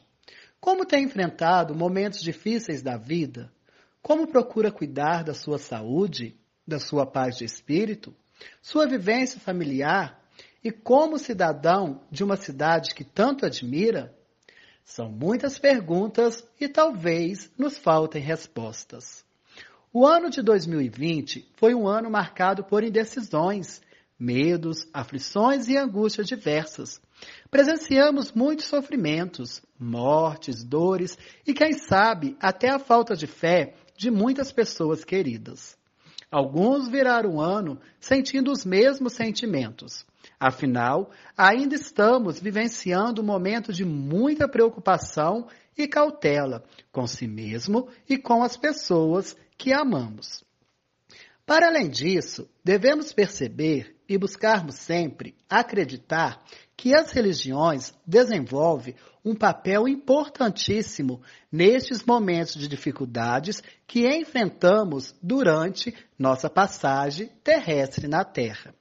Como 0.59 0.85
tem 0.85 1.05
enfrentado 1.05 1.73
momentos 1.73 2.21
difíceis 2.21 2.83
da 2.83 2.97
vida? 2.97 3.51
Como 3.99 4.27
procura 4.27 4.71
cuidar 4.71 5.23
da 5.23 5.33
sua 5.33 5.57
saúde, 5.57 6.39
da 6.65 6.79
sua 6.79 7.05
paz 7.05 7.35
de 7.37 7.43
espírito, 7.43 8.15
sua 8.61 8.87
vivência 8.87 9.39
familiar 9.39 10.20
e 10.63 10.71
como 10.71 11.17
cidadão 11.17 12.01
de 12.11 12.23
uma 12.23 12.35
cidade 12.35 12.93
que 12.93 13.03
tanto 13.03 13.45
admira? 13.45 14.15
São 14.83 15.09
muitas 15.09 15.57
perguntas 15.57 16.43
e 16.59 16.67
talvez 16.67 17.51
nos 17.57 17.77
faltem 17.77 18.21
respostas. 18.21 19.23
O 19.93 20.05
ano 20.05 20.29
de 20.29 20.41
2020 20.41 21.49
foi 21.55 21.73
um 21.73 21.87
ano 21.87 22.09
marcado 22.09 22.63
por 22.63 22.83
indecisões, 22.83 23.81
medos, 24.17 24.87
aflições 24.93 25.67
e 25.67 25.77
angústias 25.77 26.27
diversas. 26.27 27.01
Presenciamos 27.49 28.31
muitos 28.31 28.65
sofrimentos, 28.65 29.61
mortes, 29.79 30.63
dores 30.63 31.17
e, 31.45 31.53
quem 31.53 31.73
sabe, 31.73 32.37
até 32.39 32.69
a 32.69 32.79
falta 32.79 33.15
de 33.15 33.27
fé 33.27 33.73
de 33.97 34.09
muitas 34.09 34.51
pessoas 34.51 35.03
queridas. 35.03 35.77
Alguns 36.31 36.87
viraram 36.87 37.35
o 37.35 37.41
ano 37.41 37.79
sentindo 37.99 38.51
os 38.51 38.63
mesmos 38.63 39.13
sentimentos. 39.13 40.05
Afinal, 40.39 41.11
ainda 41.37 41.75
estamos 41.75 42.39
vivenciando 42.39 43.21
um 43.21 43.25
momento 43.25 43.71
de 43.71 43.85
muita 43.85 44.47
preocupação 44.47 45.47
e 45.77 45.87
cautela 45.87 46.63
com 46.91 47.05
si 47.05 47.27
mesmo 47.27 47.87
e 48.09 48.17
com 48.17 48.43
as 48.43 48.57
pessoas 48.57 49.35
que 49.57 49.73
amamos. 49.73 50.43
Para 51.45 51.67
além 51.67 51.89
disso, 51.89 52.49
devemos 52.63 53.11
perceber 53.11 53.95
e 54.07 54.17
buscarmos 54.17 54.75
sempre 54.75 55.35
acreditar 55.49 56.43
que 56.75 56.95
as 56.95 57.11
religiões 57.11 57.93
desenvolvem 58.05 58.95
um 59.23 59.35
papel 59.35 59.87
importantíssimo 59.87 61.21
nestes 61.51 62.03
momentos 62.03 62.55
de 62.55 62.67
dificuldades 62.67 63.61
que 63.85 64.07
enfrentamos 64.07 65.15
durante 65.21 65.95
nossa 66.17 66.49
passagem 66.49 67.29
terrestre 67.43 68.07
na 68.07 68.23
Terra. 68.23 68.73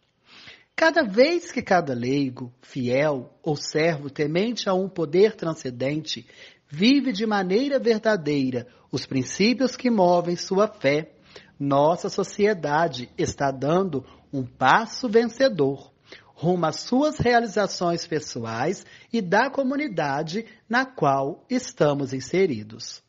Cada 0.81 1.03
vez 1.03 1.53
que 1.53 1.61
cada 1.61 1.93
leigo, 1.93 2.51
fiel 2.63 3.39
ou 3.43 3.55
servo 3.55 4.09
temente 4.09 4.67
a 4.67 4.73
um 4.73 4.89
poder 4.89 5.37
transcendente 5.37 6.27
vive 6.71 7.13
de 7.13 7.27
maneira 7.27 7.79
verdadeira 7.79 8.67
os 8.91 9.05
princípios 9.05 9.77
que 9.77 9.91
movem 9.91 10.37
sua 10.37 10.67
fé, 10.67 11.13
nossa 11.59 12.09
sociedade 12.09 13.11
está 13.19 13.51
dando 13.51 14.07
um 14.33 14.43
passo 14.43 15.07
vencedor 15.07 15.93
rumo 16.29 16.65
às 16.65 16.77
suas 16.77 17.19
realizações 17.19 18.07
pessoais 18.07 18.87
e 19.13 19.21
da 19.21 19.51
comunidade 19.51 20.47
na 20.67 20.87
qual 20.87 21.45
estamos 21.51 22.15
inseridos. 22.15 23.03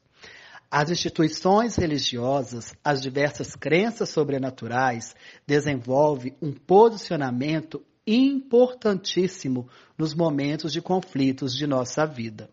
As 0.74 0.90
instituições 0.90 1.76
religiosas, 1.76 2.74
as 2.82 3.02
diversas 3.02 3.58
crenças 3.58 4.08
sobrenaturais 4.08 5.14
desenvolvem 5.46 6.34
um 6.42 6.54
posicionamento 6.54 7.86
importantíssimo 8.08 9.68
nos 9.98 10.14
momentos 10.14 10.72
de 10.72 10.82
conflitos 10.82 11.54
de 11.58 11.68
nossa 11.68 12.06
vida. 12.06 12.50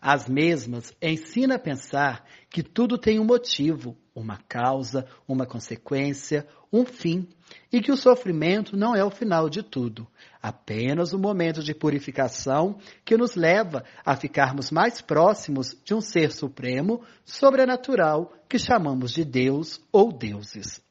As 0.00 0.28
mesmas 0.28 0.94
ensinam 1.02 1.56
a 1.56 1.58
pensar 1.58 2.24
que 2.48 2.62
tudo 2.62 2.96
tem 2.96 3.18
um 3.18 3.24
motivo, 3.24 3.96
uma 4.14 4.38
causa, 4.48 5.04
uma 5.26 5.44
consequência, 5.44 6.46
um 6.72 6.84
fim, 6.84 7.26
e 7.72 7.80
que 7.80 7.92
o 7.92 7.96
sofrimento 7.96 8.76
não 8.76 8.94
é 8.94 9.04
o 9.04 9.10
final 9.10 9.48
de 9.48 9.62
tudo, 9.62 10.06
apenas 10.42 11.12
um 11.12 11.18
momento 11.18 11.62
de 11.62 11.74
purificação 11.74 12.78
que 13.04 13.16
nos 13.16 13.34
leva 13.34 13.84
a 14.04 14.16
ficarmos 14.16 14.70
mais 14.70 15.00
próximos 15.00 15.76
de 15.84 15.94
um 15.94 16.00
ser 16.00 16.32
supremo, 16.32 17.02
sobrenatural, 17.24 18.32
que 18.48 18.58
chamamos 18.58 19.12
de 19.12 19.24
Deus 19.24 19.80
ou 19.92 20.12
deuses. 20.12 20.82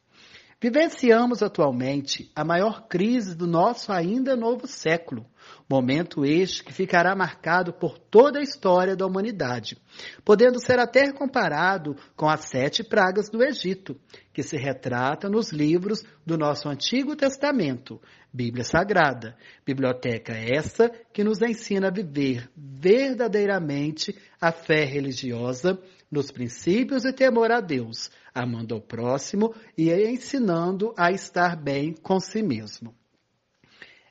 Vivenciamos 0.60 1.44
atualmente 1.44 2.32
a 2.36 2.44
maior 2.44 2.88
crise 2.88 3.36
do 3.36 3.46
nosso 3.46 3.92
ainda 3.92 4.36
novo 4.36 4.66
século, 4.66 5.24
momento 5.70 6.26
este 6.26 6.64
que 6.64 6.74
ficará 6.74 7.16
marcado 7.16 7.74
por 7.74 8.00
toda 8.00 8.40
a 8.40 8.42
história 8.42 8.96
da 8.96 9.06
humanidade, 9.06 9.78
podendo 10.26 10.60
ser 10.60 10.80
até 10.80 11.12
comparado 11.12 11.96
com 12.16 12.28
as 12.28 12.46
sete 12.46 12.84
pragas 12.84 13.30
do 13.30 13.44
Egito, 13.44 14.02
que 14.34 14.42
se 14.42 14.58
retrata 14.58 15.30
nos 15.30 15.52
livros 15.52 16.04
do 16.26 16.36
nosso 16.40 16.68
Antigo 16.68 17.16
Testamento, 17.16 18.02
Bíblia 18.34 18.64
Sagrada, 18.64 19.38
biblioteca 19.64 20.34
essa 20.34 20.90
que 21.14 21.24
nos 21.24 21.40
ensina 21.40 21.90
a 21.90 21.92
viver 21.92 22.50
verdadeiramente 22.58 24.18
a 24.42 24.52
fé 24.52 24.86
religiosa 24.86 25.80
nos 26.10 26.32
princípios 26.32 27.06
e 27.06 27.14
temor 27.14 27.52
a 27.52 27.60
Deus, 27.60 28.10
amando 28.38 28.76
ao 28.76 28.82
próximo 28.82 29.54
e 29.76 29.92
ensinando 29.92 30.94
a 30.96 31.12
estar 31.12 31.56
bem 31.56 31.94
com 31.94 32.20
si 32.20 32.44
mesmo. 32.44 32.94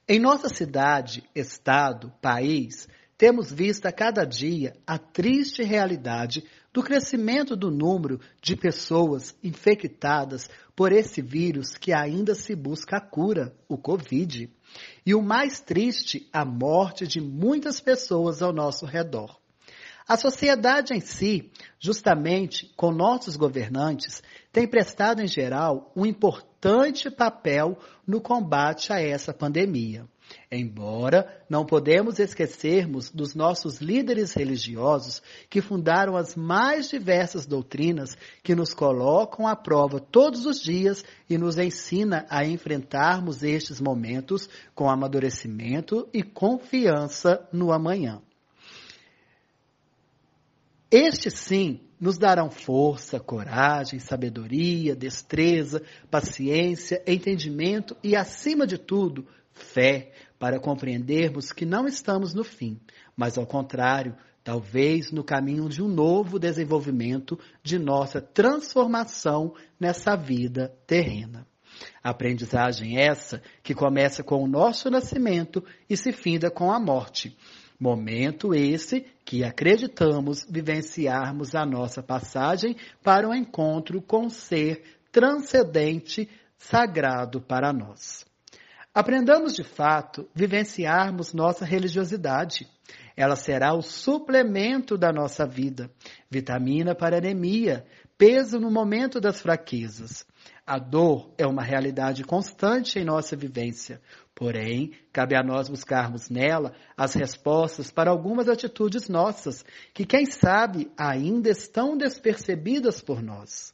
Em 0.08 0.18
nossa 0.18 0.48
cidade, 0.48 1.22
estado, 1.34 2.12
país, 2.20 2.88
temos 3.16 3.52
visto 3.52 3.86
a 3.86 3.92
cada 3.92 4.24
dia 4.24 4.74
a 4.86 4.98
triste 4.98 5.62
realidade 5.62 6.44
do 6.72 6.82
crescimento 6.82 7.56
do 7.56 7.70
número 7.70 8.20
de 8.42 8.56
pessoas 8.56 9.34
infectadas 9.42 10.50
por 10.74 10.92
esse 10.92 11.22
vírus 11.22 11.76
que 11.76 11.92
ainda 11.92 12.34
se 12.34 12.54
busca 12.54 12.98
a 12.98 13.00
cura, 13.00 13.56
o 13.68 13.78
Covid. 13.78 14.50
E 15.04 15.14
o 15.14 15.22
mais 15.22 15.60
triste, 15.60 16.28
a 16.32 16.44
morte 16.44 17.06
de 17.06 17.20
muitas 17.20 17.80
pessoas 17.80 18.42
ao 18.42 18.52
nosso 18.52 18.84
redor. 18.84 19.40
A 20.08 20.16
sociedade 20.16 20.94
em 20.94 21.00
si, 21.00 21.50
justamente 21.80 22.72
com 22.76 22.92
nossos 22.92 23.34
governantes, 23.34 24.22
tem 24.52 24.64
prestado 24.64 25.20
em 25.20 25.26
geral 25.26 25.90
um 25.96 26.06
importante 26.06 27.10
papel 27.10 27.76
no 28.06 28.20
combate 28.20 28.92
a 28.92 29.00
essa 29.00 29.34
pandemia. 29.34 30.06
Embora 30.50 31.44
não 31.50 31.66
podemos 31.66 32.20
esquecermos 32.20 33.10
dos 33.10 33.34
nossos 33.34 33.78
líderes 33.78 34.32
religiosos 34.32 35.20
que 35.50 35.60
fundaram 35.60 36.16
as 36.16 36.36
mais 36.36 36.88
diversas 36.88 37.44
doutrinas 37.44 38.16
que 38.44 38.54
nos 38.54 38.72
colocam 38.72 39.44
à 39.44 39.56
prova 39.56 39.98
todos 39.98 40.46
os 40.46 40.60
dias 40.60 41.04
e 41.28 41.36
nos 41.36 41.58
ensina 41.58 42.24
a 42.30 42.44
enfrentarmos 42.44 43.42
estes 43.42 43.80
momentos 43.80 44.48
com 44.72 44.88
amadurecimento 44.88 46.08
e 46.12 46.22
confiança 46.22 47.48
no 47.52 47.72
amanhã. 47.72 48.22
Estes 50.90 51.34
sim 51.34 51.80
nos 52.00 52.16
darão 52.16 52.50
força, 52.50 53.18
coragem, 53.18 53.98
sabedoria, 53.98 54.94
destreza, 54.94 55.82
paciência, 56.10 57.02
entendimento 57.06 57.96
e, 58.04 58.14
acima 58.14 58.66
de 58.66 58.78
tudo, 58.78 59.26
fé 59.52 60.12
para 60.38 60.60
compreendermos 60.60 61.50
que 61.50 61.64
não 61.64 61.86
estamos 61.86 62.34
no 62.34 62.44
fim, 62.44 62.78
mas 63.16 63.36
ao 63.36 63.46
contrário, 63.46 64.14
talvez 64.44 65.10
no 65.10 65.24
caminho 65.24 65.68
de 65.68 65.82
um 65.82 65.88
novo 65.88 66.38
desenvolvimento 66.38 67.38
de 67.62 67.78
nossa 67.78 68.20
transformação 68.20 69.54
nessa 69.80 70.14
vida 70.14 70.72
terrena. 70.86 71.46
Aprendizagem 72.02 72.98
essa 72.98 73.42
que 73.62 73.74
começa 73.74 74.22
com 74.22 74.42
o 74.42 74.46
nosso 74.46 74.88
nascimento 74.88 75.64
e 75.90 75.96
se 75.96 76.12
finda 76.12 76.50
com 76.50 76.70
a 76.70 76.78
morte 76.78 77.36
Momento 77.78 78.54
esse 78.54 79.04
que 79.26 79.42
acreditamos 79.42 80.46
vivenciarmos 80.48 81.56
a 81.56 81.66
nossa 81.66 82.00
passagem 82.00 82.76
para 83.02 83.26
o 83.26 83.32
um 83.32 83.34
encontro 83.34 84.00
com 84.00 84.26
o 84.26 84.30
ser 84.30 84.84
transcendente 85.10 86.30
sagrado 86.56 87.40
para 87.40 87.72
nós. 87.72 88.24
Aprendamos 88.94 89.52
de 89.52 89.64
fato 89.64 90.28
vivenciarmos 90.32 91.34
nossa 91.34 91.64
religiosidade. 91.64 92.68
Ela 93.16 93.34
será 93.34 93.74
o 93.74 93.82
suplemento 93.82 94.96
da 94.96 95.12
nossa 95.12 95.44
vida, 95.44 95.90
vitamina 96.30 96.94
para 96.94 97.18
anemia, 97.18 97.84
peso 98.16 98.60
no 98.60 98.70
momento 98.70 99.20
das 99.20 99.40
fraquezas. 99.40 100.24
A 100.66 100.80
dor 100.80 101.32
é 101.38 101.46
uma 101.46 101.62
realidade 101.62 102.24
constante 102.24 102.98
em 102.98 103.04
nossa 103.04 103.36
vivência, 103.36 104.00
porém, 104.34 104.94
cabe 105.12 105.36
a 105.36 105.42
nós 105.42 105.68
buscarmos 105.68 106.28
nela 106.28 106.74
as 106.96 107.14
respostas 107.14 107.92
para 107.92 108.10
algumas 108.10 108.48
atitudes 108.48 109.08
nossas, 109.08 109.64
que 109.94 110.04
quem 110.04 110.26
sabe 110.26 110.90
ainda 110.98 111.48
estão 111.48 111.96
despercebidas 111.96 113.00
por 113.00 113.22
nós. 113.22 113.72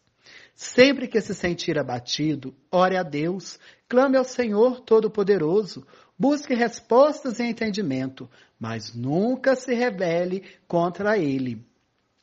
Sempre 0.55 1.09
que 1.09 1.19
se 1.23 1.35
sentir 1.35 1.79
abatido, 1.79 2.55
ore 2.71 2.99
a 2.99 3.03
Deus, 3.03 3.59
clame 3.89 4.19
ao 4.19 4.25
Senhor 4.25 4.81
Todo-Poderoso, 4.81 5.87
busque 6.19 6.55
respostas 6.55 7.41
e 7.41 7.45
entendimento, 7.45 8.29
mas 8.61 8.95
nunca 8.95 9.57
se 9.57 9.73
rebele 9.73 10.45
contra 10.69 11.17
Ele. 11.17 11.65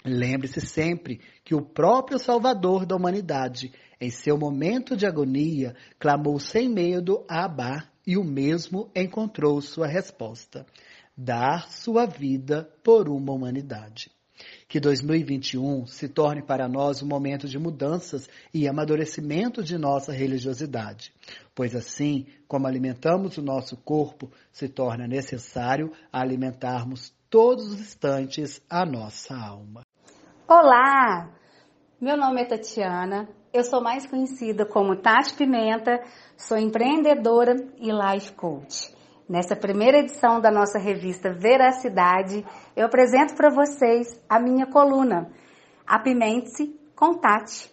Lembre-se 0.05 0.62
sempre 0.62 1.19
que 1.43 1.55
o 1.55 1.62
próprio 1.62 2.19
Salvador 2.19 2.86
da 2.86 2.95
humanidade 2.95 3.73
em 3.99 4.09
seu 4.09 4.38
momento 4.38 4.95
de 4.95 5.05
agonia, 5.05 5.75
clamou 5.99 6.39
sem 6.39 6.69
medo 6.69 7.25
a 7.27 7.45
Abá 7.45 7.89
e 8.05 8.17
o 8.17 8.23
mesmo 8.23 8.89
encontrou 8.95 9.62
sua 9.62 9.88
resposta: 9.88 10.65
dar 11.15 11.69
sua 11.69 12.05
vida 12.05 12.69
por 12.83 13.09
uma 13.09 13.33
humanidade. 13.33 14.12
Que 14.69 14.79
2021 14.79 15.85
se 15.85 16.07
torne 16.07 16.41
para 16.41 16.67
nós 16.67 17.03
um 17.03 17.07
momento 17.07 17.47
de 17.47 17.59
mudanças 17.59 18.29
e 18.53 18.67
amadurecimento 18.67 19.62
de 19.62 19.77
nossa 19.77 20.13
religiosidade, 20.13 21.13
pois 21.53 21.75
assim 21.75 22.25
como 22.47 22.65
alimentamos 22.65 23.38
o 23.38 23.41
nosso 23.41 23.75
corpo, 23.75 24.31
se 24.51 24.69
torna 24.69 25.07
necessário 25.07 25.91
alimentarmos 26.12 27.13
todos 27.29 27.71
os 27.71 27.79
instantes 27.79 28.62
a 28.69 28.85
nossa 28.85 29.35
alma. 29.35 29.81
Olá! 30.47 31.38
Meu 32.01 32.15
nome 32.15 32.41
é 32.41 32.45
Tatiana, 32.45 33.27
eu 33.51 33.62
sou 33.62 33.83
mais 33.83 34.07
conhecida 34.07 34.65
como 34.65 34.95
Tati 34.95 35.35
Pimenta, 35.35 36.01
sou 36.38 36.57
empreendedora 36.57 37.53
e 37.77 37.91
life 37.91 38.31
coach. 38.35 38.95
Nessa 39.27 39.53
primeira 39.53 39.97
edição 39.97 40.39
da 40.39 40.49
nossa 40.49 40.79
revista 40.79 41.33
Veracidade, 41.33 42.45
eu 42.73 42.85
apresento 42.85 43.35
para 43.35 43.49
vocês 43.49 44.17
a 44.29 44.39
minha 44.39 44.65
coluna, 44.65 45.29
Apimente-se 45.85 46.73
com 46.95 47.15
Tati. 47.15 47.69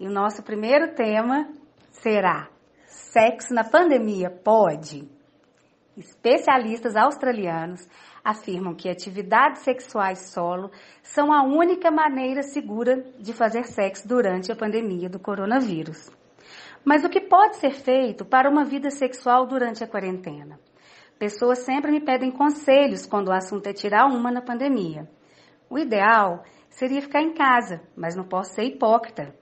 E 0.00 0.08
o 0.08 0.10
nosso 0.10 0.42
primeiro 0.42 0.92
tema 0.96 1.48
será 1.92 2.48
Sexo 2.84 3.54
na 3.54 3.62
pandemia 3.62 4.28
pode? 4.28 5.08
Especialistas 5.96 6.96
australianos 6.96 7.88
afirmam 8.24 8.74
que 8.74 8.88
atividades 8.88 9.62
sexuais 9.62 10.30
solo 10.30 10.70
são 11.02 11.32
a 11.32 11.42
única 11.42 11.90
maneira 11.90 12.42
segura 12.42 13.04
de 13.18 13.32
fazer 13.32 13.64
sexo 13.64 14.06
durante 14.06 14.52
a 14.52 14.56
pandemia 14.56 15.08
do 15.08 15.18
coronavírus. 15.18 16.10
Mas 16.84 17.04
o 17.04 17.08
que 17.08 17.20
pode 17.20 17.56
ser 17.56 17.72
feito 17.72 18.24
para 18.24 18.48
uma 18.48 18.64
vida 18.64 18.90
sexual 18.90 19.46
durante 19.46 19.84
a 19.84 19.88
quarentena? 19.88 20.58
Pessoas 21.18 21.58
sempre 21.60 21.90
me 21.90 22.00
pedem 22.00 22.30
conselhos 22.30 23.04
quando 23.04 23.28
o 23.28 23.32
assunto 23.32 23.66
é 23.66 23.72
tirar 23.72 24.06
uma 24.06 24.30
na 24.30 24.40
pandemia. 24.40 25.08
O 25.68 25.78
ideal 25.78 26.42
seria 26.70 27.02
ficar 27.02 27.20
em 27.20 27.34
casa, 27.34 27.82
mas 27.94 28.16
não 28.16 28.24
posso 28.24 28.54
ser 28.54 28.64
hipócrita. 28.64 29.34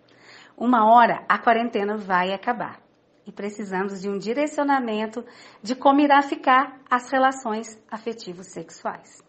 Uma 0.56 0.92
hora 0.92 1.24
a 1.28 1.38
quarentena 1.38 1.96
vai 1.96 2.32
acabar 2.32 2.87
e 3.28 3.32
precisamos 3.32 4.00
de 4.00 4.08
um 4.08 4.18
direcionamento 4.18 5.22
de 5.62 5.76
como 5.76 6.00
irá 6.00 6.22
ficar 6.22 6.80
as 6.90 7.10
relações 7.10 7.78
afetivos 7.90 8.46
sexuais. 8.46 9.22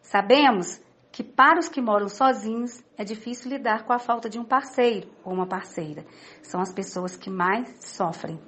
Sabemos 0.00 0.80
que 1.10 1.24
para 1.24 1.58
os 1.58 1.68
que 1.68 1.80
moram 1.80 2.08
sozinhos 2.08 2.84
é 2.96 3.02
difícil 3.02 3.50
lidar 3.50 3.84
com 3.84 3.92
a 3.92 3.98
falta 3.98 4.28
de 4.28 4.38
um 4.38 4.44
parceiro 4.44 5.10
ou 5.24 5.32
uma 5.32 5.46
parceira. 5.46 6.06
São 6.40 6.60
as 6.60 6.72
pessoas 6.72 7.16
que 7.16 7.28
mais 7.28 7.68
sofrem. 7.80 8.38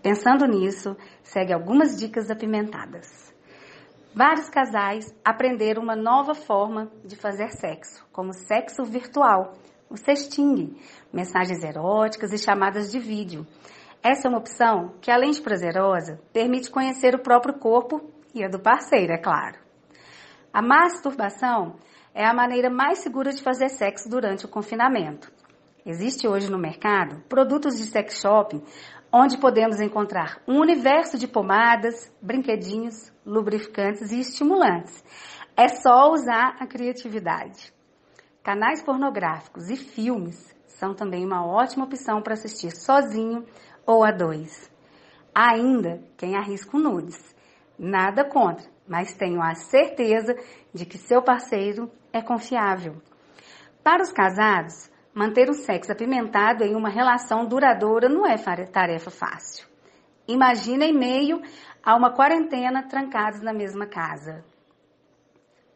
Pensando 0.00 0.46
nisso, 0.46 0.96
segue 1.24 1.52
algumas 1.52 1.98
dicas 1.98 2.30
apimentadas. 2.30 3.34
Vários 4.14 4.48
casais 4.48 5.12
aprenderam 5.24 5.82
uma 5.82 5.96
nova 5.96 6.34
forma 6.34 6.92
de 7.04 7.16
fazer 7.16 7.50
sexo, 7.50 8.06
como 8.12 8.32
sexo 8.32 8.84
virtual, 8.84 9.54
o 9.88 9.96
sexting, 9.96 10.76
mensagens 11.12 11.64
eróticas 11.64 12.32
e 12.32 12.38
chamadas 12.38 12.92
de 12.92 13.00
vídeo. 13.00 13.46
Essa 14.02 14.26
é 14.26 14.28
uma 14.28 14.38
opção 14.38 14.94
que, 15.00 15.12
além 15.12 15.30
de 15.30 15.40
prazerosa, 15.40 16.20
permite 16.32 16.68
conhecer 16.68 17.14
o 17.14 17.22
próprio 17.22 17.54
corpo 17.54 18.10
e 18.34 18.44
a 18.44 18.48
do 18.48 18.58
parceiro, 18.58 19.12
é 19.12 19.18
claro. 19.18 19.58
A 20.52 20.60
masturbação 20.60 21.76
é 22.12 22.26
a 22.26 22.34
maneira 22.34 22.68
mais 22.68 22.98
segura 22.98 23.30
de 23.30 23.40
fazer 23.40 23.68
sexo 23.68 24.08
durante 24.08 24.44
o 24.44 24.48
confinamento. 24.48 25.30
Existe 25.86 26.26
hoje 26.26 26.50
no 26.50 26.58
mercado 26.58 27.22
produtos 27.28 27.76
de 27.76 27.84
sex 27.84 28.20
shopping 28.20 28.62
onde 29.12 29.38
podemos 29.38 29.80
encontrar 29.80 30.40
um 30.48 30.58
universo 30.58 31.16
de 31.16 31.28
pomadas, 31.28 32.12
brinquedinhos, 32.20 33.12
lubrificantes 33.24 34.10
e 34.10 34.20
estimulantes. 34.20 35.04
É 35.56 35.68
só 35.68 36.10
usar 36.10 36.56
a 36.58 36.66
criatividade. 36.66 37.72
Canais 38.42 38.82
pornográficos 38.82 39.70
e 39.70 39.76
filmes 39.76 40.52
são 40.66 40.94
também 40.94 41.24
uma 41.24 41.46
ótima 41.46 41.84
opção 41.84 42.20
para 42.20 42.34
assistir 42.34 42.72
sozinho 42.72 43.44
ou 43.86 44.04
a 44.04 44.10
dois. 44.10 44.70
ainda 45.34 46.02
quem 46.16 46.36
arrisca 46.36 46.76
nudes. 46.78 47.34
Nada 47.78 48.24
contra, 48.24 48.68
mas 48.86 49.14
tenho 49.14 49.40
a 49.40 49.54
certeza 49.54 50.36
de 50.72 50.84
que 50.84 50.98
seu 50.98 51.22
parceiro 51.22 51.90
é 52.12 52.20
confiável. 52.20 53.00
Para 53.82 54.02
os 54.02 54.12
casados, 54.12 54.90
manter 55.14 55.48
o 55.48 55.54
sexo 55.54 55.90
apimentado 55.90 56.62
em 56.64 56.74
uma 56.74 56.88
relação 56.88 57.46
duradoura 57.46 58.08
não 58.08 58.26
é 58.26 58.36
tarefa 58.66 59.10
fácil. 59.10 59.66
Imagina 60.28 60.84
em 60.84 60.92
meio 60.92 61.42
a 61.82 61.96
uma 61.96 62.12
quarentena 62.12 62.86
trancados 62.86 63.40
na 63.40 63.52
mesma 63.52 63.86
casa. 63.86 64.44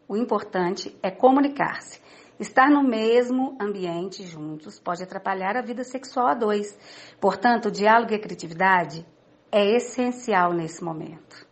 O 0.08 0.16
importante 0.16 0.96
é 1.02 1.10
comunicar-se 1.10 2.00
Estar 2.38 2.70
no 2.70 2.82
mesmo 2.82 3.56
ambiente 3.58 4.26
juntos 4.26 4.78
pode 4.78 5.02
atrapalhar 5.02 5.56
a 5.56 5.62
vida 5.62 5.82
sexual 5.82 6.26
a 6.26 6.34
dois. 6.34 6.78
Portanto, 7.18 7.66
o 7.66 7.70
diálogo 7.70 8.12
e 8.12 8.16
a 8.16 8.20
criatividade 8.20 9.06
é 9.50 9.64
essencial 9.76 10.52
nesse 10.52 10.84
momento. 10.84 11.46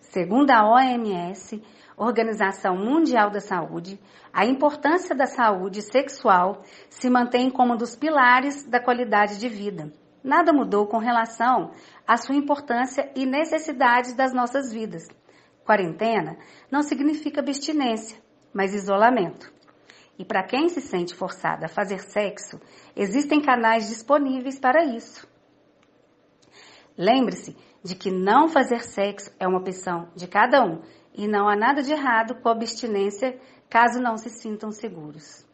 Segundo 0.00 0.50
a 0.50 0.68
OMS, 0.68 1.62
Organização 1.96 2.76
Mundial 2.76 3.30
da 3.30 3.40
Saúde, 3.40 4.00
a 4.32 4.44
importância 4.44 5.14
da 5.14 5.26
saúde 5.26 5.80
sexual 5.82 6.62
se 6.90 7.08
mantém 7.08 7.48
como 7.48 7.74
um 7.74 7.76
dos 7.76 7.94
pilares 7.94 8.64
da 8.64 8.80
qualidade 8.80 9.38
de 9.38 9.48
vida. 9.48 9.92
Nada 10.22 10.52
mudou 10.52 10.88
com 10.88 10.98
relação 10.98 11.70
à 12.04 12.16
sua 12.16 12.34
importância 12.34 13.08
e 13.14 13.24
necessidades 13.24 14.14
das 14.14 14.32
nossas 14.32 14.72
vidas. 14.72 15.06
Quarentena 15.64 16.36
não 16.70 16.82
significa 16.82 17.40
abstinência, 17.40 18.20
mas 18.52 18.74
isolamento. 18.74 19.55
E 20.18 20.24
para 20.24 20.42
quem 20.42 20.68
se 20.68 20.80
sente 20.80 21.14
forçada 21.14 21.66
a 21.66 21.68
fazer 21.68 22.00
sexo, 22.00 22.58
existem 22.94 23.40
canais 23.40 23.88
disponíveis 23.88 24.58
para 24.58 24.84
isso. 24.84 25.28
Lembre-se 26.96 27.54
de 27.84 27.94
que 27.94 28.10
não 28.10 28.48
fazer 28.48 28.82
sexo 28.82 29.30
é 29.38 29.46
uma 29.46 29.58
opção 29.58 30.08
de 30.16 30.26
cada 30.26 30.64
um 30.64 30.80
e 31.14 31.28
não 31.28 31.48
há 31.48 31.54
nada 31.54 31.82
de 31.82 31.92
errado 31.92 32.36
com 32.36 32.48
a 32.48 32.52
abstinência 32.52 33.38
caso 33.68 34.00
não 34.00 34.16
se 34.16 34.30
sintam 34.30 34.70
seguros. 34.70 35.44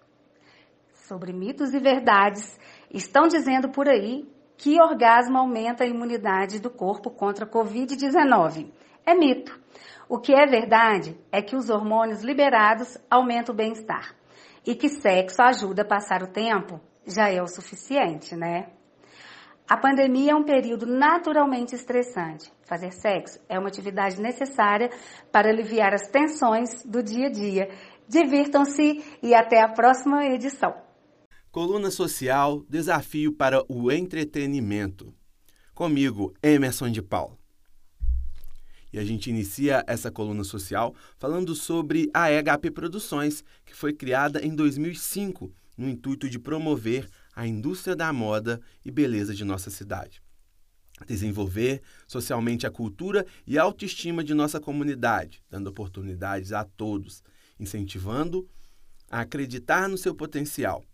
Sobre 0.92 1.32
mitos 1.32 1.74
e 1.74 1.80
verdades, 1.80 2.58
estão 2.90 3.26
dizendo 3.26 3.68
por 3.68 3.88
aí 3.88 4.28
que 4.56 4.80
orgasmo 4.80 5.38
aumenta 5.38 5.82
a 5.82 5.86
imunidade 5.86 6.60
do 6.60 6.70
corpo 6.70 7.10
contra 7.10 7.44
a 7.44 7.48
Covid-19. 7.48 8.70
É 9.04 9.12
mito. 9.12 9.60
O 10.08 10.18
que 10.18 10.32
é 10.32 10.46
verdade 10.46 11.18
é 11.32 11.42
que 11.42 11.56
os 11.56 11.68
hormônios 11.68 12.22
liberados 12.22 12.96
aumentam 13.10 13.52
o 13.52 13.56
bem-estar 13.56 14.21
e 14.66 14.74
que 14.74 14.88
sexo 14.88 15.42
ajuda 15.42 15.82
a 15.82 15.86
passar 15.86 16.22
o 16.22 16.28
tempo, 16.28 16.80
já 17.06 17.28
é 17.28 17.42
o 17.42 17.46
suficiente, 17.46 18.36
né? 18.36 18.68
A 19.68 19.76
pandemia 19.76 20.32
é 20.32 20.34
um 20.34 20.44
período 20.44 20.86
naturalmente 20.86 21.74
estressante. 21.74 22.52
Fazer 22.64 22.92
sexo 22.92 23.40
é 23.48 23.58
uma 23.58 23.68
atividade 23.68 24.20
necessária 24.20 24.90
para 25.30 25.48
aliviar 25.48 25.94
as 25.94 26.08
tensões 26.08 26.84
do 26.84 27.02
dia 27.02 27.28
a 27.28 27.30
dia. 27.30 27.70
Divirtam-se 28.08 29.02
e 29.22 29.34
até 29.34 29.62
a 29.62 29.68
próxima 29.68 30.24
edição. 30.26 30.74
Coluna 31.50 31.90
Social 31.90 32.62
Desafio 32.68 33.32
para 33.32 33.64
o 33.68 33.90
Entretenimento. 33.90 35.14
Comigo, 35.74 36.34
Emerson 36.42 36.90
de 36.90 37.02
Paulo. 37.02 37.41
E 38.92 38.98
a 38.98 39.04
gente 39.04 39.30
inicia 39.30 39.82
essa 39.86 40.10
coluna 40.10 40.44
social 40.44 40.94
falando 41.18 41.54
sobre 41.54 42.10
a 42.12 42.30
EHP 42.30 42.70
Produções, 42.70 43.42
que 43.64 43.74
foi 43.74 43.92
criada 43.92 44.44
em 44.44 44.54
2005 44.54 45.50
no 45.76 45.88
intuito 45.88 46.28
de 46.28 46.38
promover 46.38 47.08
a 47.34 47.46
indústria 47.46 47.96
da 47.96 48.12
moda 48.12 48.60
e 48.84 48.90
beleza 48.90 49.34
de 49.34 49.44
nossa 49.44 49.70
cidade. 49.70 50.22
Desenvolver 51.06 51.80
socialmente 52.06 52.66
a 52.66 52.70
cultura 52.70 53.26
e 53.46 53.58
a 53.58 53.62
autoestima 53.62 54.22
de 54.22 54.34
nossa 54.34 54.60
comunidade, 54.60 55.42
dando 55.48 55.68
oportunidades 55.68 56.52
a 56.52 56.64
todos, 56.64 57.24
incentivando 57.58 58.46
a 59.10 59.20
acreditar 59.20 59.88
no 59.88 59.96
seu 59.96 60.14
potencial, 60.14 60.84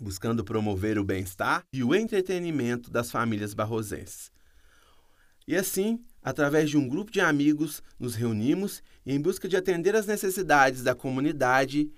buscando 0.00 0.44
promover 0.44 0.98
o 0.98 1.04
bem-estar 1.04 1.64
e 1.72 1.82
o 1.82 1.94
entretenimento 1.94 2.90
das 2.90 3.10
famílias 3.10 3.54
barrosenses. 3.54 4.30
E 5.46 5.56
assim, 5.56 6.04
através 6.28 6.68
de 6.68 6.76
um 6.76 6.86
grupo 6.86 7.10
de 7.10 7.22
amigos, 7.22 7.82
nos 7.98 8.14
reunimos 8.14 8.82
em 9.06 9.18
busca 9.18 9.48
de 9.48 9.56
atender 9.56 9.96
às 9.96 10.06
necessidades 10.06 10.82
da 10.82 10.94
comunidade 10.94 11.90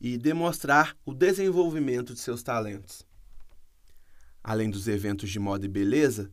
e 0.00 0.18
demonstrar 0.18 0.96
o 1.06 1.14
desenvolvimento 1.14 2.12
de 2.12 2.18
seus 2.18 2.42
talentos. 2.42 3.06
Além 4.42 4.70
dos 4.70 4.88
eventos 4.88 5.30
de 5.30 5.38
moda 5.38 5.66
e 5.66 5.68
beleza, 5.68 6.32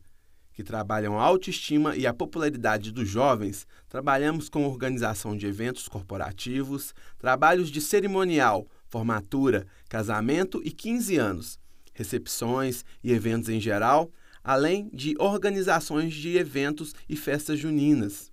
que 0.52 0.64
trabalham 0.64 1.16
a 1.16 1.22
autoestima 1.22 1.96
e 1.96 2.08
a 2.08 2.12
popularidade 2.12 2.90
dos 2.90 3.08
jovens, 3.08 3.68
trabalhamos 3.88 4.48
com 4.48 4.66
organização 4.66 5.36
de 5.36 5.46
eventos 5.46 5.86
corporativos, 5.86 6.92
trabalhos 7.18 7.70
de 7.70 7.80
cerimonial, 7.80 8.66
formatura, 8.88 9.64
casamento 9.88 10.60
e 10.64 10.72
15 10.72 11.16
anos, 11.18 11.60
recepções 11.92 12.84
e 13.02 13.12
eventos 13.12 13.48
em 13.48 13.60
geral, 13.60 14.10
além 14.44 14.88
de 14.92 15.16
organizações 15.18 16.14
de 16.14 16.36
eventos 16.36 16.94
e 17.08 17.16
festas 17.16 17.58
juninas. 17.58 18.30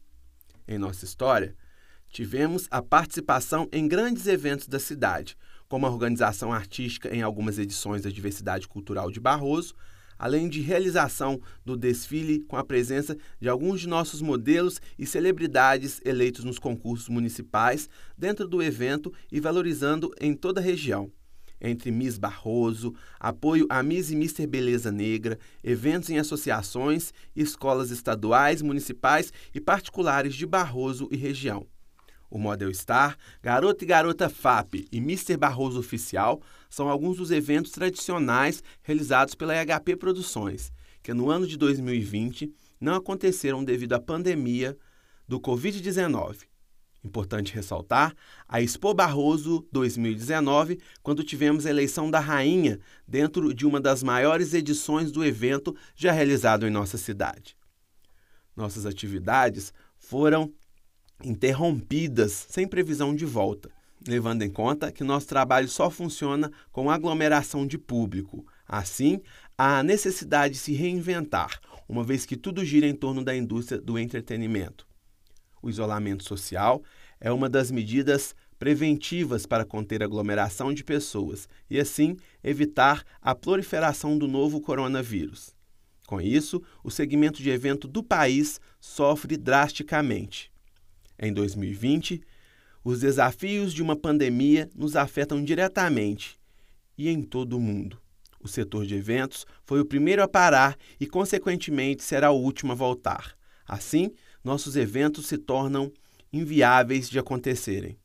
Em 0.68 0.78
nossa 0.78 1.06
história, 1.06 1.56
Tivemos 2.12 2.68
a 2.70 2.82
participação 2.82 3.70
em 3.72 3.88
grandes 3.88 4.28
eventos 4.28 4.68
da 4.68 4.80
cidade, 4.80 5.38
como 5.70 5.86
a 5.86 5.90
organização 5.90 6.52
artística 6.52 7.08
em 7.16 7.22
algumas 7.22 7.58
edições 7.58 8.02
da 8.02 8.10
Diversidade 8.10 8.68
Cultural 8.68 9.10
de 9.10 9.22
Barroso, 9.22 9.74
além 10.20 10.50
de 10.50 10.60
realização 10.60 11.40
do 11.64 11.78
desfile 11.78 12.42
com 12.42 12.58
a 12.58 12.66
presença 12.66 13.18
de 13.40 13.48
alguns 13.48 13.80
de 13.80 13.88
nossos 13.88 14.22
modelos 14.22 14.82
e 15.00 15.06
celebridades 15.06 16.02
eleitos 16.04 16.44
nos 16.44 16.60
concursos 16.60 17.08
municipais 17.08 17.90
dentro 18.18 18.46
do 18.46 18.62
evento 18.62 19.14
e 19.32 19.40
valorizando 19.40 20.14
em 20.20 20.34
toda 20.34 20.60
a 20.60 20.64
região 20.64 21.10
entre 21.62 21.92
Miss 21.92 22.18
Barroso, 22.18 22.94
apoio 23.20 23.68
a 23.70 23.84
Miss 23.84 24.10
e 24.10 24.16
Mister 24.16 24.48
Beleza 24.48 24.92
Negra, 24.92 25.38
eventos 25.64 26.10
em 26.10 26.18
associações, 26.18 27.14
escolas 27.36 27.92
estaduais, 27.92 28.62
municipais 28.62 29.32
e 29.54 29.62
particulares 29.62 30.34
de 30.34 30.46
Barroso 30.46 31.08
e 31.12 31.16
região. 31.16 31.68
O 32.30 32.40
Model 32.40 32.74
Star, 32.74 33.18
Garota 33.44 33.84
e 33.84 33.88
Garota 33.88 34.30
FAP 34.30 34.88
e 34.92 35.02
Mister 35.02 35.38
Barroso 35.38 35.80
Oficial 35.80 36.42
são 36.70 36.90
alguns 36.90 37.18
dos 37.18 37.30
eventos 37.30 37.72
tradicionais 37.72 38.64
realizados 38.82 39.36
pela 39.36 39.54
HP 39.54 39.98
Produções, 39.98 40.72
que 41.04 41.14
no 41.14 41.30
ano 41.30 41.46
de 41.46 41.58
2020 41.58 42.52
não 42.80 42.96
aconteceram 42.96 43.64
devido 43.64 43.94
à 43.94 44.00
pandemia 44.00 44.78
do 45.28 45.40
Covid-19 45.40 46.51
Importante 47.04 47.54
ressaltar 47.54 48.16
a 48.48 48.62
Expo 48.62 48.94
Barroso 48.94 49.68
2019, 49.72 50.80
quando 51.02 51.24
tivemos 51.24 51.66
a 51.66 51.70
eleição 51.72 52.12
da 52.12 52.20
rainha 52.20 52.80
dentro 53.08 53.54
de 53.56 53.66
uma 53.66 53.82
das 53.82 54.04
maiores 54.04 54.54
edições 54.54 55.12
do 55.12 55.26
evento 55.26 55.76
já 55.96 56.12
realizado 56.12 56.68
em 56.68 56.70
nossa 56.70 57.00
cidade. 57.00 57.58
Nossas 58.56 58.86
atividades 58.86 59.74
foram 59.98 60.54
interrompidas 61.24 62.46
sem 62.50 62.68
previsão 62.68 63.16
de 63.16 63.26
volta, 63.26 63.72
levando 64.08 64.44
em 64.44 64.50
conta 64.50 64.92
que 64.92 65.04
nosso 65.04 65.28
trabalho 65.28 65.68
só 65.68 65.90
funciona 65.90 66.52
com 66.72 66.92
aglomeração 66.92 67.66
de 67.66 67.80
público. 67.80 68.46
Assim, 68.68 69.22
há 69.58 69.82
necessidade 69.82 70.54
de 70.54 70.60
se 70.60 70.74
reinventar, 70.74 71.60
uma 71.90 72.04
vez 72.04 72.28
que 72.28 72.38
tudo 72.38 72.64
gira 72.64 72.88
em 72.88 72.96
torno 72.96 73.24
da 73.24 73.36
indústria 73.36 73.82
do 73.82 73.98
entretenimento. 73.98 74.91
O 75.62 75.70
isolamento 75.70 76.24
social 76.24 76.82
é 77.20 77.32
uma 77.32 77.50
das 77.50 77.70
medidas 77.70 78.36
preventivas 78.58 79.46
para 79.46 79.66
conter 79.66 80.02
a 80.02 80.06
aglomeração 80.06 80.74
de 80.74 80.84
pessoas 80.84 81.48
e, 81.70 81.80
assim, 81.80 82.16
evitar 82.44 83.04
a 83.22 83.34
proliferação 83.34 84.18
do 84.18 84.28
novo 84.28 84.62
coronavírus. 84.62 85.56
Com 86.06 86.20
isso, 86.20 86.62
o 86.84 86.92
segmento 86.92 87.42
de 87.42 87.50
evento 87.50 87.88
do 87.88 88.04
país 88.04 88.60
sofre 88.80 89.38
drasticamente. 89.38 90.52
Em 91.18 91.32
2020, 91.32 92.22
os 92.84 93.00
desafios 93.00 93.74
de 93.74 93.82
uma 93.82 93.96
pandemia 93.96 94.70
nos 94.76 94.96
afetam 94.96 95.44
diretamente 95.44 96.40
e 96.98 97.10
em 97.10 97.22
todo 97.22 97.58
o 97.58 97.60
mundo. 97.60 98.00
O 98.40 98.48
setor 98.48 98.86
de 98.86 98.96
eventos 98.96 99.46
foi 99.64 99.80
o 99.80 99.86
primeiro 99.86 100.24
a 100.24 100.28
parar 100.28 100.76
e, 101.00 101.06
consequentemente, 101.06 102.04
será 102.04 102.32
o 102.32 102.42
último 102.42 102.72
a 102.72 102.76
voltar. 102.76 103.38
Assim, 103.68 104.12
nossos 104.44 104.76
eventos 104.76 105.28
se 105.28 105.38
tornam 105.38 105.92
inviáveis 106.32 107.10
de 107.10 107.20
acontecerem. 107.20 107.98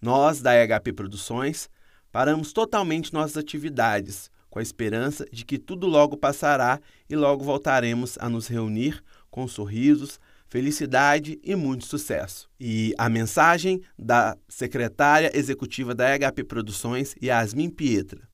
Nós, 0.00 0.40
da 0.40 0.54
EHP 0.54 0.92
Produções, 0.92 1.68
paramos 2.10 2.52
totalmente 2.52 3.12
nossas 3.12 3.36
atividades, 3.36 4.30
com 4.48 4.58
a 4.58 4.62
esperança 4.62 5.26
de 5.30 5.44
que 5.44 5.58
tudo 5.58 5.86
logo 5.86 6.16
passará 6.16 6.80
e 7.08 7.14
logo 7.14 7.44
voltaremos 7.44 8.16
a 8.18 8.28
nos 8.28 8.48
reunir 8.48 9.02
com 9.30 9.46
sorrisos, 9.46 10.18
felicidade 10.48 11.38
e 11.44 11.54
muito 11.54 11.86
sucesso. 11.86 12.48
E 12.58 12.92
a 12.98 13.08
mensagem 13.08 13.80
da 13.96 14.36
secretária 14.48 15.30
executiva 15.34 15.94
da 15.94 16.16
EHP 16.16 16.44
Produções, 16.44 17.14
Yasmin 17.22 17.70
Pietra. 17.70 18.28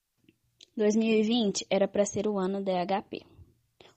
2020 0.76 1.66
era 1.70 1.86
para 1.86 2.04
ser 2.04 2.26
o 2.26 2.38
ano 2.38 2.62
da 2.62 2.72
EHP, 2.72 3.22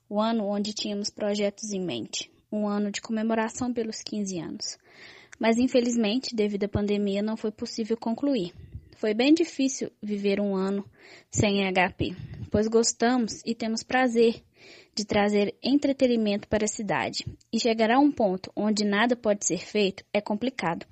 o 0.08 0.20
ano 0.20 0.44
onde 0.44 0.72
tínhamos 0.72 1.10
projetos 1.10 1.72
em 1.72 1.80
mente, 1.80 2.30
um 2.52 2.68
ano 2.68 2.90
de 2.90 3.00
comemoração 3.00 3.72
pelos 3.72 4.02
15 4.02 4.38
anos. 4.38 4.78
Mas 5.38 5.58
infelizmente, 5.58 6.34
devido 6.34 6.64
à 6.64 6.68
pandemia, 6.68 7.22
não 7.22 7.36
foi 7.36 7.50
possível 7.50 7.96
concluir. 7.96 8.52
Foi 8.96 9.14
bem 9.14 9.32
difícil 9.32 9.90
viver 10.02 10.40
um 10.40 10.54
ano 10.54 10.84
sem 11.30 11.62
HP, 11.72 12.14
pois 12.50 12.68
gostamos 12.68 13.40
e 13.46 13.54
temos 13.54 13.82
prazer 13.82 14.42
de 14.94 15.06
trazer 15.06 15.54
entretenimento 15.62 16.46
para 16.46 16.66
a 16.66 16.68
cidade. 16.68 17.24
E 17.50 17.58
chegar 17.58 17.90
a 17.90 17.98
um 17.98 18.12
ponto 18.12 18.52
onde 18.54 18.84
nada 18.84 19.16
pode 19.16 19.46
ser 19.46 19.58
feito 19.58 20.04
é 20.12 20.20
complicado, 20.20 20.84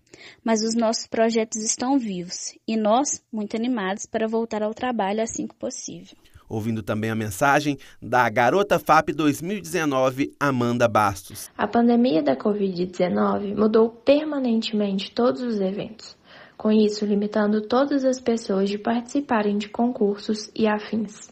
mas 0.43 0.63
os 0.63 0.75
nossos 0.75 1.07
projetos 1.07 1.63
estão 1.63 1.99
vivos 1.99 2.59
e 2.67 2.77
nós 2.77 3.23
muito 3.31 3.55
animados 3.57 4.07
para 4.07 4.27
voltar 4.27 4.63
ao 4.63 4.73
trabalho 4.73 5.23
assim 5.23 5.47
que 5.47 5.55
possível 5.55 6.17
ouvindo 6.49 6.83
também 6.83 7.11
a 7.11 7.15
mensagem 7.15 7.79
da 8.01 8.29
garota 8.29 8.79
FAP 8.79 9.11
2019, 9.11 10.33
Amanda 10.41 10.89
Bastos. 10.89 11.51
A 11.57 11.67
pandemia 11.67 12.23
da 12.23 12.37
Covid-19 12.37 13.57
mudou 13.57 13.91
permanentemente 13.91 15.13
todos 15.13 15.43
os 15.43 15.61
eventos, 15.61 16.17
com 16.57 16.73
isso 16.73 17.05
limitando 17.05 17.61
todas 17.63 18.05
as 18.05 18.21
pessoas 18.21 18.71
de 18.71 18.79
participarem 18.79 19.59
de 19.59 19.69
concursos 19.69 20.51
e 20.55 20.67
afins. 20.67 21.31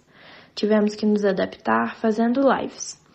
Tivemos 0.55 0.95
que 0.95 1.07
nos 1.07 1.25
adaptar 1.25 1.97
fazendo 1.97 2.41
lives. 2.41 3.06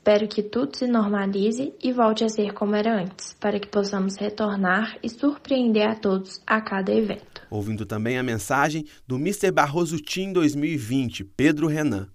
Espero 0.00 0.26
que 0.26 0.42
tudo 0.42 0.74
se 0.74 0.86
normalize 0.86 1.74
e 1.78 1.92
volte 1.92 2.24
a 2.24 2.28
ser 2.30 2.54
como 2.54 2.74
era 2.74 3.02
antes, 3.02 3.34
para 3.38 3.60
que 3.60 3.68
possamos 3.68 4.16
retornar 4.16 4.96
e 5.02 5.10
surpreender 5.10 5.86
a 5.86 5.94
todos 5.94 6.40
a 6.46 6.58
cada 6.62 6.90
evento. 6.90 7.42
Ouvindo 7.50 7.84
também 7.84 8.16
a 8.16 8.22
mensagem 8.22 8.86
do 9.06 9.16
Mr. 9.16 9.52
Barroso 9.52 10.02
Team 10.02 10.32
2020, 10.32 11.22
Pedro 11.36 11.66
Renan. 11.66 12.08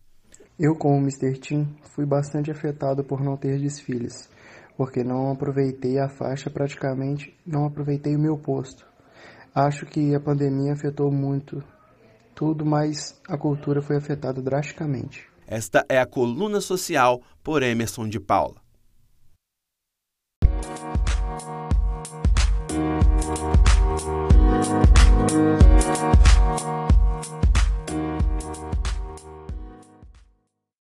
Eu, 0.59 0.75
como 0.75 0.97
Mr. 0.97 1.37
Team, 1.37 1.67
fui 1.93 2.07
bastante 2.07 2.49
afetado 2.49 3.03
por 3.03 3.23
não 3.23 3.37
ter 3.37 3.59
desfiles, 3.59 4.27
porque 4.75 5.03
não 5.03 5.31
aproveitei 5.31 5.99
a 5.99 6.09
faixa 6.09 6.49
praticamente, 6.49 7.37
não 7.45 7.67
aproveitei 7.67 8.15
o 8.15 8.19
meu 8.19 8.35
posto. 8.35 8.83
Acho 9.53 9.85
que 9.85 10.15
a 10.15 10.19
pandemia 10.19 10.73
afetou 10.73 11.11
muito 11.11 11.63
tudo, 12.33 12.65
mas 12.65 13.21
a 13.29 13.37
cultura 13.37 13.79
foi 13.79 13.97
afetada 13.97 14.41
drasticamente. 14.41 15.34
Esta 15.47 15.85
é 15.87 15.99
a 15.99 16.05
coluna 16.05 16.59
social 16.59 17.21
por 17.43 17.61
Emerson 17.61 18.09
de 18.09 18.19
Paula. 18.19 18.64